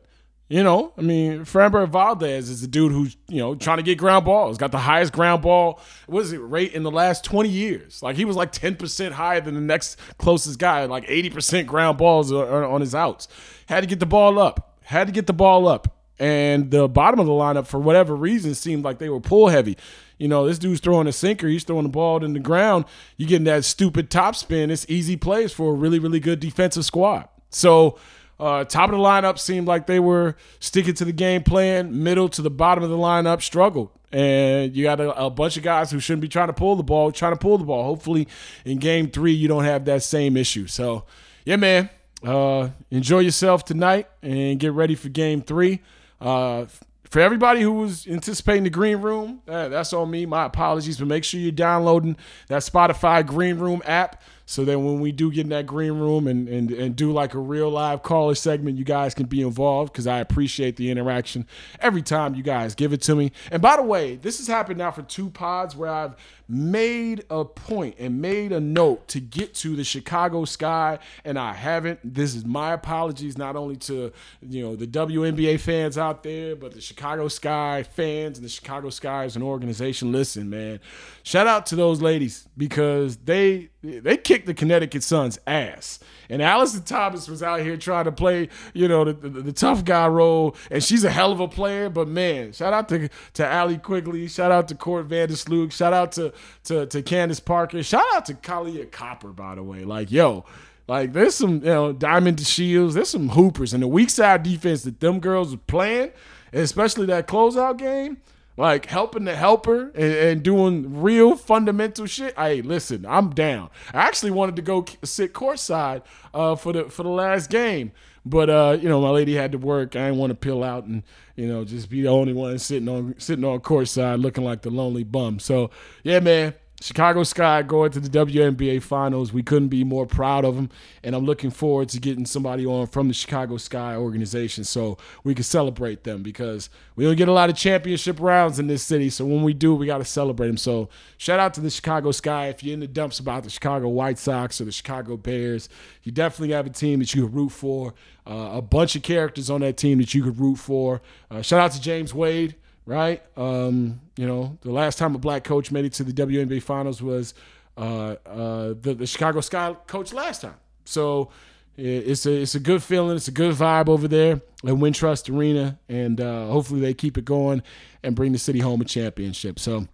You 0.52 0.64
know, 0.64 0.94
I 0.98 1.02
mean, 1.02 1.42
Framber 1.42 1.88
Valdez 1.88 2.50
is 2.50 2.62
the 2.62 2.68
dude 2.68 2.92
who's, 2.92 3.16
you 3.28 3.38
know, 3.38 3.54
trying 3.54 3.78
to 3.78 3.84
get 3.84 4.00
ground 4.00 4.26
balls, 4.26 4.58
got 4.58 4.72
the 4.72 4.80
highest 4.80 5.14
ground 5.14 5.44
ball, 5.44 5.80
what 6.08 6.22
is 6.22 6.34
it, 6.34 6.40
rate 6.40 6.74
in 6.74 6.82
the 6.82 6.90
last 6.90 7.24
20 7.24 7.48
years. 7.48 8.02
Like, 8.02 8.16
he 8.16 8.26
was 8.26 8.36
like 8.36 8.52
10% 8.52 9.12
higher 9.12 9.42
than 9.42 9.54
the 9.54 9.62
next 9.62 10.00
closest 10.18 10.58
guy, 10.58 10.86
like 10.86 11.06
80% 11.06 11.68
ground 11.68 12.00
balls 12.00 12.32
on 12.32 12.82
his 12.82 12.96
outs. 12.96 13.28
Had 13.68 13.82
to 13.82 13.88
get 13.88 14.00
the 14.00 14.08
ball 14.08 14.40
up, 14.40 14.80
had 14.82 15.06
to 15.06 15.14
get 15.14 15.28
the 15.28 15.34
ball 15.34 15.68
up. 15.68 15.96
And 16.18 16.72
the 16.72 16.90
bottom 16.90 17.20
of 17.20 17.28
the 17.28 17.32
lineup, 17.32 17.68
for 17.68 17.80
whatever 17.80 18.16
reason, 18.16 18.56
seemed 18.56 18.84
like 18.84 18.98
they 18.98 19.08
were 19.08 19.22
pull 19.22 19.50
heavy. 19.50 19.78
You 20.18 20.28
know, 20.28 20.48
this 20.48 20.58
dude's 20.58 20.82
throwing 20.82 21.08
a 21.08 21.14
sinker. 21.14 21.48
He's 21.48 21.64
throwing 21.64 21.84
the 21.84 21.90
ball 21.90 22.26
in 22.26 22.34
the 22.34 22.40
ground. 22.40 22.86
You're 23.18 23.30
getting 23.30 23.46
that 23.46 23.66
stupid 23.66 24.10
top 24.10 24.36
spin. 24.36 24.72
It's 24.72 24.86
easy 24.90 25.16
plays 25.16 25.54
for 25.54 25.72
a 25.72 25.76
really, 25.76 26.00
really 26.00 26.20
good 26.20 26.40
defensive 26.40 26.84
squad. 26.86 27.30
So, 27.52 27.98
uh, 28.40 28.64
top 28.64 28.90
of 28.90 28.98
the 28.98 29.04
lineup 29.04 29.38
seemed 29.38 29.68
like 29.68 29.86
they 29.86 30.00
were 30.00 30.36
sticking 30.60 30.94
to 30.96 31.06
the 31.06 31.12
game 31.12 31.44
plan. 31.44 32.04
Middle 32.04 32.30
to 32.30 32.42
the 32.42 32.50
bottom 32.50 32.84
of 32.84 32.90
the 32.90 32.98
lineup 32.98 33.42
struggled. 33.42 33.90
And 34.12 34.76
you 34.76 34.84
got 34.84 35.00
a, 35.00 35.26
a, 35.26 35.30
bunch 35.30 35.58
of 35.58 35.64
guys 35.64 35.92
who 35.92 36.00
shouldn't 36.00 36.22
be 36.22 36.30
trying 36.30 36.48
to 36.48 36.54
pull 36.54 36.76
the 36.76 36.84
ball, 36.84 37.12
trying 37.12 37.34
to 37.34 37.38
pull 37.38 37.60
the 37.60 37.66
ball. 37.66 37.84
Hopefully, 37.84 38.28
in 38.66 38.80
game 38.80 39.12
three, 39.12 39.34
you 39.34 39.48
don't 39.48 39.66
have 39.66 39.86
that 39.86 40.02
same 40.02 40.36
issue. 40.36 40.66
So, 40.66 41.06
yeah, 41.46 41.58
man, 41.58 41.90
uh, 42.24 42.70
enjoy 42.90 43.20
yourself 43.20 43.66
tonight 43.66 44.08
and 44.24 44.60
get 44.60 44.72
ready 44.72 44.96
for 44.96 45.10
game 45.10 45.42
three. 45.42 45.82
Uh, 46.20 46.66
for 47.10 47.20
everybody 47.20 47.62
who 47.62 47.74
was 47.74 48.08
anticipating 48.08 48.64
the 48.64 48.70
green 48.70 48.98
room, 48.98 49.42
uh, 49.48 49.68
that's 49.68 49.94
on 49.94 50.10
me. 50.10 50.26
My 50.26 50.46
apologies, 50.46 50.98
but 50.98 51.08
make 51.08 51.24
sure 51.24 51.40
you're 51.40 51.52
downloading 51.52 52.18
that 52.48 52.62
Spotify 52.62 53.26
Green 53.26 53.58
Room 53.58 53.82
app 53.86 54.22
so 54.50 54.66
that 54.66 54.80
when 54.80 55.00
we 55.00 55.12
do 55.12 55.32
get 55.32 55.42
in 55.42 55.50
that 55.50 55.68
green 55.68 55.92
room 55.92 56.26
and, 56.26 56.50
and, 56.50 56.72
and 56.72 56.96
do 56.96 57.12
like 57.12 57.36
a 57.36 57.40
real 57.40 57.70
live 57.70 58.02
caller 58.02 58.34
segment, 58.34 58.80
you 58.80 58.84
guys 58.84 59.14
can 59.14 59.28
be 59.28 59.44
involved 59.44 59.94
because 59.94 60.08
I 60.08 60.18
appreciate 60.18 60.76
the 60.76 60.90
interaction 60.90 61.46
every 61.80 62.02
time 62.02 62.34
you 62.34 62.42
guys 62.42 62.74
give 62.74 62.92
it 62.92 63.00
to 63.04 63.14
me. 63.14 63.32
And 63.52 63.62
by 63.62 63.76
the 63.76 63.84
way, 63.84 64.16
this 64.16 64.40
has 64.40 64.48
happened 64.48 64.80
now 64.80 64.90
for 64.90 65.04
two 65.04 65.30
pods 65.30 65.76
where 65.76 65.92
I've 65.92 66.16
made 66.50 67.24
a 67.30 67.46
point 67.46 67.96
and 68.00 68.20
made 68.20 68.52
a 68.52 68.60
note 68.60 69.08
to 69.10 69.20
get 69.20 69.54
to 69.54 69.76
the 69.76 69.84
Chicago 69.84 70.46
Sky, 70.46 70.98
and 71.24 71.38
I 71.38 71.54
haven't. 71.54 72.00
This 72.04 72.34
is 72.34 72.44
my 72.44 72.74
apologies, 72.74 73.38
not 73.38 73.56
only 73.56 73.76
to 73.78 74.12
you 74.42 74.64
know 74.64 74.76
the 74.76 74.88
WNBA 74.88 75.60
fans 75.60 75.98
out 75.98 76.24
there, 76.24 76.56
but 76.56 76.74
the 76.74 76.82
Chicago 76.82 77.28
Sky 77.28 77.84
fans 77.84 78.40
and 78.40 78.46
the 78.46 78.50
Chicago 78.50 78.90
Sky 78.90 79.26
as 79.26 79.36
an 79.36 79.44
organization. 79.44 80.12
Listen, 80.12 80.50
man, 80.50 80.80
shout 81.22 81.46
out 81.46 81.68
to 81.68 81.76
those 81.76 82.02
ladies 82.02 82.48
because 82.58 83.18
they 83.18 83.70
they 83.82 84.18
kicked 84.18 84.46
the 84.46 84.54
Connecticut 84.54 85.04
Sun's 85.04 85.40
ass. 85.48 86.00
And 86.30 86.42
Alyssa 86.42 86.84
Thomas 86.84 87.30
was 87.30 87.42
out 87.42 87.62
here 87.62 87.78
trying 87.78 88.06
to 88.06 88.12
play, 88.12 88.50
you 88.74 88.88
know, 88.88 89.06
the, 89.06 89.14
the, 89.14 89.42
the, 89.42 89.54
tough 89.54 89.86
guy 89.86 90.08
role, 90.08 90.56
and 90.70 90.84
she's 90.84 91.04
a 91.04 91.10
hell 91.10 91.32
of 91.32 91.40
a 91.40 91.48
player. 91.48 91.90
But 91.90 92.08
man, 92.08 92.52
shout 92.52 92.74
out 92.74 92.90
to 92.90 93.10
to 93.36 93.48
Allie 93.48 93.78
Quigley, 93.78 94.28
shout 94.28 94.52
out 94.52 94.68
to 94.68 94.76
Court 94.76 95.08
Vandersloot, 95.08 95.72
shout 95.72 95.94
out 95.94 96.12
to 96.14 96.34
to 96.66 96.86
to 96.88 97.02
Candace 97.02 97.40
Parker, 97.40 97.82
shout 97.82 98.06
out 98.14 98.26
to 98.26 98.34
Kahleah 98.34 98.92
Copper, 98.92 99.30
by 99.30 99.56
the 99.56 99.64
way. 99.64 99.86
Like, 99.86 100.12
yo, 100.12 100.44
like 100.88 101.14
there's 101.14 101.36
some, 101.36 101.56
you 101.56 101.70
know, 101.70 101.94
Diamond 101.94 102.38
DeShields, 102.38 102.94
there's 102.94 103.10
some 103.10 103.30
hoopers, 103.30 103.74
and 103.74 103.82
the 103.82 103.88
weak 103.88 104.10
side 104.10 104.44
defense 104.44 104.84
that 104.84 105.00
them 105.00 105.20
girls 105.20 105.54
are 105.54 105.58
playing, 105.58 106.12
especially 106.52 107.06
that 107.08 107.28
closeout 107.28 107.78
game 107.78 108.18
like 108.60 108.88
helping 108.88 109.24
the 109.24 109.36
helper 109.38 109.90
and, 109.96 110.14
and, 110.14 110.44
doing 110.44 111.02
real 111.02 111.38
fundamental 111.38 112.06
shit. 112.06 112.38
Hey, 112.38 112.62
listen, 112.62 113.06
I'm 113.08 113.30
down. 113.30 113.70
I 113.94 114.02
actually 114.02 114.32
wanted 114.32 114.58
to 114.58 114.62
go 114.62 114.86
sit 115.02 115.34
courtside 115.34 116.04
uh, 116.34 116.58
for 116.58 116.74
the 116.74 116.84
for 116.90 117.04
the 117.04 117.10
last 117.10 117.50
game, 117.50 117.94
but 118.26 118.50
uh, 118.50 118.78
you 118.80 118.90
know 118.90 119.00
my 119.00 119.12
lady 119.12 119.34
had 119.34 119.54
to 119.54 119.58
work. 119.58 119.96
I 119.96 120.08
didn't 120.08 120.18
want 120.18 120.32
to 120.32 120.36
pill 120.36 120.62
out 120.62 120.84
and 120.84 121.04
you 121.38 121.48
know 121.48 121.64
just 121.64 121.90
be 121.90 122.02
the 122.02 122.10
only 122.10 122.34
one 122.34 122.60
sitting 122.60 122.90
on 122.90 123.16
sitting 123.18 123.46
on 123.46 123.62
courtside 123.62 124.22
looking 124.22 124.44
like 124.44 124.62
the 124.62 124.72
lonely 124.72 125.06
bum. 125.06 125.40
So 125.40 125.72
yeah, 126.04 126.20
man, 126.20 126.54
Chicago 126.82 127.24
Sky 127.24 127.62
going 127.62 127.92
to 127.92 128.00
the 128.00 128.08
WNBA 128.08 128.82
Finals. 128.82 129.34
We 129.34 129.44
couldn't 129.44 129.68
be 129.68 129.84
more 129.84 130.06
proud 130.06 130.46
of 130.46 130.56
them, 130.56 130.70
and 131.04 131.14
I'm 131.14 131.26
looking 131.26 131.52
forward 131.52 131.90
to 131.90 132.00
getting 132.00 132.26
somebody 132.26 132.66
on 132.66 132.88
from 132.88 133.10
the 133.10 133.14
Chicago 133.14 133.58
Sky 133.58 133.96
organization 133.98 134.64
so 134.64 134.98
we 135.26 135.36
can 135.36 135.44
celebrate 135.44 136.06
them 136.06 136.24
because 136.24 136.70
we 136.96 137.04
don't 137.04 137.18
get 137.18 137.28
a 137.28 137.34
lot 137.34 137.50
of 137.50 137.58
championship 137.58 138.18
rounds 138.22 138.60
in 138.60 138.68
this 138.68 138.82
city. 138.82 139.10
So 139.10 139.26
when 139.26 139.44
we 139.44 139.54
do, 139.54 139.76
we 139.76 139.88
got 139.88 139.98
to 139.98 140.06
celebrate 140.06 140.48
them. 140.48 140.58
So 140.58 140.88
shout 141.18 141.40
out 141.40 141.54
to 141.56 141.62
the 141.62 141.70
Chicago 141.70 142.12
Sky. 142.12 142.48
If 142.48 142.64
you're 142.64 142.76
in 142.76 142.80
the 142.80 142.88
dumps 142.88 143.20
about 143.20 143.44
the 143.44 143.50
Chicago 143.50 143.90
White 143.90 144.18
Sox 144.18 144.62
or 144.62 144.66
the 144.66 144.72
Chicago 144.72 145.18
Bears, 145.18 145.68
you 146.04 146.14
definitely 146.14 146.56
have 146.56 146.66
a 146.66 146.70
team 146.70 147.00
that 147.00 147.14
you 147.14 147.28
can 147.28 147.36
root 147.36 147.50
for. 147.50 147.94
Uh, 148.26 148.52
a 148.54 148.62
bunch 148.62 148.96
of 148.96 149.04
characters 149.04 149.50
on 149.50 149.60
that 149.62 149.76
team 149.76 149.98
that 149.98 150.14
you 150.14 150.24
could 150.24 150.40
root 150.40 150.58
for. 150.58 151.02
Uh, 151.30 151.42
shout 151.42 151.60
out 151.60 151.72
to 151.74 151.82
James 151.82 152.14
Wade 152.14 152.56
right? 152.90 153.22
Um, 153.38 154.02
you 154.18 154.26
know, 154.26 154.58
the 154.62 154.72
last 154.72 154.98
time 154.98 155.14
a 155.14 155.20
black 155.20 155.44
coach 155.44 155.72
made 155.72 155.86
it 155.86 155.94
to 155.94 156.04
the 156.04 156.12
WNBA 156.12 156.64
finals 156.64 157.02
was 157.04 157.36
uh, 157.78 158.16
uh, 158.26 158.74
the, 158.82 158.96
the 158.98 159.06
Chicago 159.06 159.42
Sky 159.42 159.76
coach 159.86 160.12
last 160.12 160.42
time. 160.42 160.56
So 160.86 161.30
it's 161.78 162.26
a 162.26 162.42
it's 162.42 162.56
a 162.56 162.60
good 162.60 162.82
feeling. 162.82 163.16
It's 163.16 163.28
a 163.28 163.32
good 163.32 163.54
vibe 163.54 163.90
over 163.90 164.08
there 164.08 164.42
at 164.66 164.74
Wintrust 164.74 165.34
Arena, 165.34 165.80
and 165.88 166.20
uh, 166.20 166.48
hopefully 166.48 166.82
they 166.82 166.96
keep 166.96 167.18
it 167.18 167.26
going 167.26 167.62
and 168.04 168.16
bring 168.16 168.32
the 168.32 168.40
city 168.40 168.60
home 168.60 168.82
a 168.82 168.86
championship. 168.86 169.60
So 169.60 169.88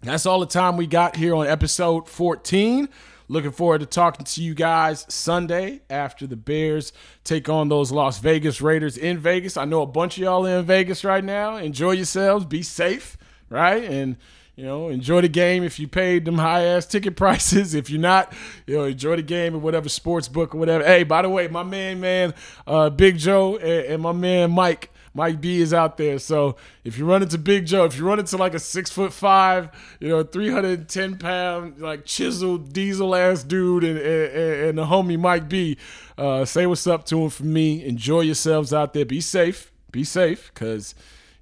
that's 0.00 0.24
all 0.24 0.40
the 0.40 0.46
time 0.46 0.78
we 0.78 0.86
got 0.86 1.16
here 1.16 1.34
on 1.34 1.46
episode 1.46 2.08
14. 2.08 2.88
Looking 3.32 3.52
forward 3.52 3.80
to 3.80 3.86
talking 3.86 4.26
to 4.26 4.42
you 4.42 4.52
guys 4.52 5.06
Sunday 5.08 5.80
after 5.88 6.26
the 6.26 6.36
Bears 6.36 6.92
take 7.24 7.48
on 7.48 7.70
those 7.70 7.90
Las 7.90 8.18
Vegas 8.18 8.60
Raiders 8.60 8.98
in 8.98 9.16
Vegas. 9.16 9.56
I 9.56 9.64
know 9.64 9.80
a 9.80 9.86
bunch 9.86 10.18
of 10.18 10.24
y'all 10.24 10.44
in 10.44 10.66
Vegas 10.66 11.02
right 11.02 11.24
now. 11.24 11.56
Enjoy 11.56 11.92
yourselves. 11.92 12.44
Be 12.44 12.62
safe, 12.62 13.16
right? 13.48 13.84
And 13.84 14.18
you 14.54 14.64
know, 14.64 14.90
enjoy 14.90 15.22
the 15.22 15.30
game 15.30 15.64
if 15.64 15.80
you 15.80 15.88
paid 15.88 16.26
them 16.26 16.36
high 16.36 16.64
ass 16.64 16.84
ticket 16.84 17.16
prices. 17.16 17.72
If 17.72 17.88
you're 17.88 18.02
not, 18.02 18.34
you 18.66 18.76
know, 18.76 18.84
enjoy 18.84 19.16
the 19.16 19.22
game 19.22 19.54
at 19.54 19.62
whatever 19.62 19.88
sports 19.88 20.28
book 20.28 20.54
or 20.54 20.58
whatever. 20.58 20.84
Hey, 20.84 21.02
by 21.02 21.22
the 21.22 21.30
way, 21.30 21.48
my 21.48 21.62
man, 21.62 22.00
man, 22.00 22.34
uh, 22.66 22.90
Big 22.90 23.16
Joe 23.16 23.56
and, 23.56 23.94
and 23.94 24.02
my 24.02 24.12
man 24.12 24.50
Mike 24.50 24.91
Mike 25.14 25.40
B 25.40 25.60
is 25.60 25.74
out 25.74 25.96
there. 25.96 26.18
So 26.18 26.56
if 26.84 26.96
you 26.96 27.04
run 27.04 27.22
into 27.22 27.38
Big 27.38 27.66
Joe, 27.66 27.84
if 27.84 27.98
you 27.98 28.06
run 28.06 28.18
into 28.18 28.36
like 28.36 28.54
a 28.54 28.58
six 28.58 28.90
foot 28.90 29.12
five, 29.12 29.70
you 30.00 30.08
know, 30.08 30.22
310 30.22 31.18
pound, 31.18 31.80
like 31.80 32.04
chiseled 32.04 32.72
diesel 32.72 33.14
ass 33.14 33.42
dude 33.42 33.84
and, 33.84 33.98
and, 33.98 34.68
and 34.68 34.78
the 34.78 34.84
homie 34.86 35.18
Mike 35.18 35.48
B, 35.48 35.76
uh, 36.16 36.44
say 36.44 36.66
what's 36.66 36.86
up 36.86 37.04
to 37.06 37.22
him 37.22 37.30
for 37.30 37.44
me. 37.44 37.84
Enjoy 37.84 38.20
yourselves 38.20 38.72
out 38.72 38.94
there. 38.94 39.04
Be 39.04 39.20
safe. 39.20 39.70
Be 39.90 40.04
safe 40.04 40.50
because, 40.54 40.94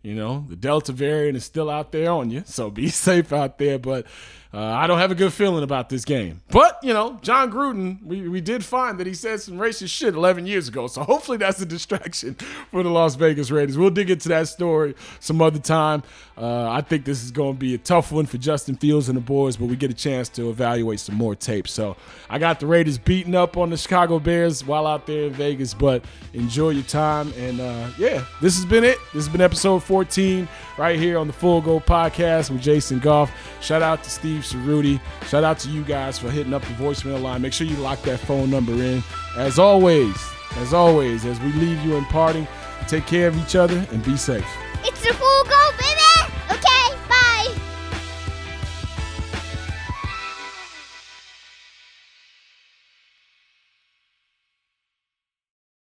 you 0.02 0.14
know, 0.14 0.44
the 0.48 0.56
Delta 0.56 0.92
variant 0.92 1.36
is 1.36 1.44
still 1.44 1.70
out 1.70 1.92
there 1.92 2.10
on 2.10 2.30
you. 2.30 2.42
So 2.46 2.70
be 2.70 2.88
safe 2.88 3.32
out 3.32 3.58
there. 3.58 3.78
But, 3.78 4.06
uh, 4.52 4.60
I 4.60 4.88
don't 4.88 4.98
have 4.98 5.12
a 5.12 5.14
good 5.14 5.32
feeling 5.32 5.62
about 5.62 5.88
this 5.88 6.04
game. 6.04 6.40
But, 6.50 6.80
you 6.82 6.92
know, 6.92 7.20
Jon 7.22 7.52
Gruden, 7.52 8.02
we, 8.02 8.28
we 8.28 8.40
did 8.40 8.64
find 8.64 8.98
that 8.98 9.06
he 9.06 9.14
said 9.14 9.40
some 9.40 9.54
racist 9.58 9.90
shit 9.90 10.14
11 10.14 10.44
years 10.44 10.66
ago. 10.66 10.88
So 10.88 11.04
hopefully 11.04 11.38
that's 11.38 11.60
a 11.60 11.66
distraction 11.66 12.34
for 12.72 12.82
the 12.82 12.90
Las 12.90 13.14
Vegas 13.14 13.52
Raiders. 13.52 13.78
We'll 13.78 13.90
dig 13.90 14.10
into 14.10 14.28
that 14.30 14.48
story 14.48 14.96
some 15.20 15.40
other 15.40 15.60
time. 15.60 16.02
Uh, 16.36 16.68
I 16.68 16.80
think 16.80 17.04
this 17.04 17.22
is 17.22 17.30
going 17.30 17.54
to 17.54 17.58
be 17.58 17.74
a 17.74 17.78
tough 17.78 18.10
one 18.10 18.26
for 18.26 18.38
Justin 18.38 18.74
Fields 18.74 19.08
and 19.08 19.16
the 19.16 19.20
boys, 19.20 19.56
but 19.56 19.66
we 19.66 19.76
get 19.76 19.90
a 19.90 19.94
chance 19.94 20.28
to 20.30 20.50
evaluate 20.50 20.98
some 20.98 21.14
more 21.14 21.36
tape. 21.36 21.68
So 21.68 21.96
I 22.28 22.40
got 22.40 22.58
the 22.58 22.66
Raiders 22.66 22.98
beating 22.98 23.36
up 23.36 23.56
on 23.56 23.70
the 23.70 23.76
Chicago 23.76 24.18
Bears 24.18 24.64
while 24.64 24.86
out 24.86 25.06
there 25.06 25.26
in 25.26 25.32
Vegas, 25.32 25.74
but 25.74 26.04
enjoy 26.32 26.70
your 26.70 26.82
time. 26.84 27.32
And 27.36 27.60
uh, 27.60 27.90
yeah, 27.98 28.24
this 28.40 28.56
has 28.56 28.64
been 28.64 28.82
it. 28.82 28.98
This 29.12 29.26
has 29.26 29.28
been 29.28 29.42
episode 29.42 29.84
14 29.84 30.48
right 30.76 30.98
here 30.98 31.18
on 31.18 31.26
the 31.26 31.32
Full 31.32 31.60
Go 31.60 31.78
podcast 31.78 32.50
with 32.50 32.62
Jason 32.62 32.98
Goff. 32.98 33.30
Shout 33.60 33.82
out 33.82 34.02
to 34.02 34.10
Steve 34.10 34.39
Steve 34.42 34.60
Ceruti. 34.60 35.00
Shout 35.28 35.44
out 35.44 35.58
to 35.60 35.68
you 35.68 35.82
guys 35.84 36.18
for 36.18 36.30
hitting 36.30 36.54
up 36.54 36.62
the 36.62 36.74
voicemail 36.74 37.20
line. 37.20 37.42
Make 37.42 37.52
sure 37.52 37.66
you 37.66 37.76
lock 37.76 38.02
that 38.02 38.20
phone 38.20 38.50
number 38.50 38.72
in. 38.72 39.02
As 39.36 39.58
always, 39.58 40.16
as 40.56 40.74
always, 40.74 41.24
as 41.24 41.40
we 41.40 41.52
leave 41.52 41.80
you 41.84 41.96
in 41.96 42.04
parting, 42.06 42.46
take 42.88 43.06
care 43.06 43.28
of 43.28 43.36
each 43.38 43.56
other 43.56 43.86
and 43.90 44.04
be 44.04 44.16
safe. 44.16 44.46
It's 44.84 45.02
the 45.02 45.12
full 45.14 45.44
go, 45.44 45.70
baby! 45.78 46.09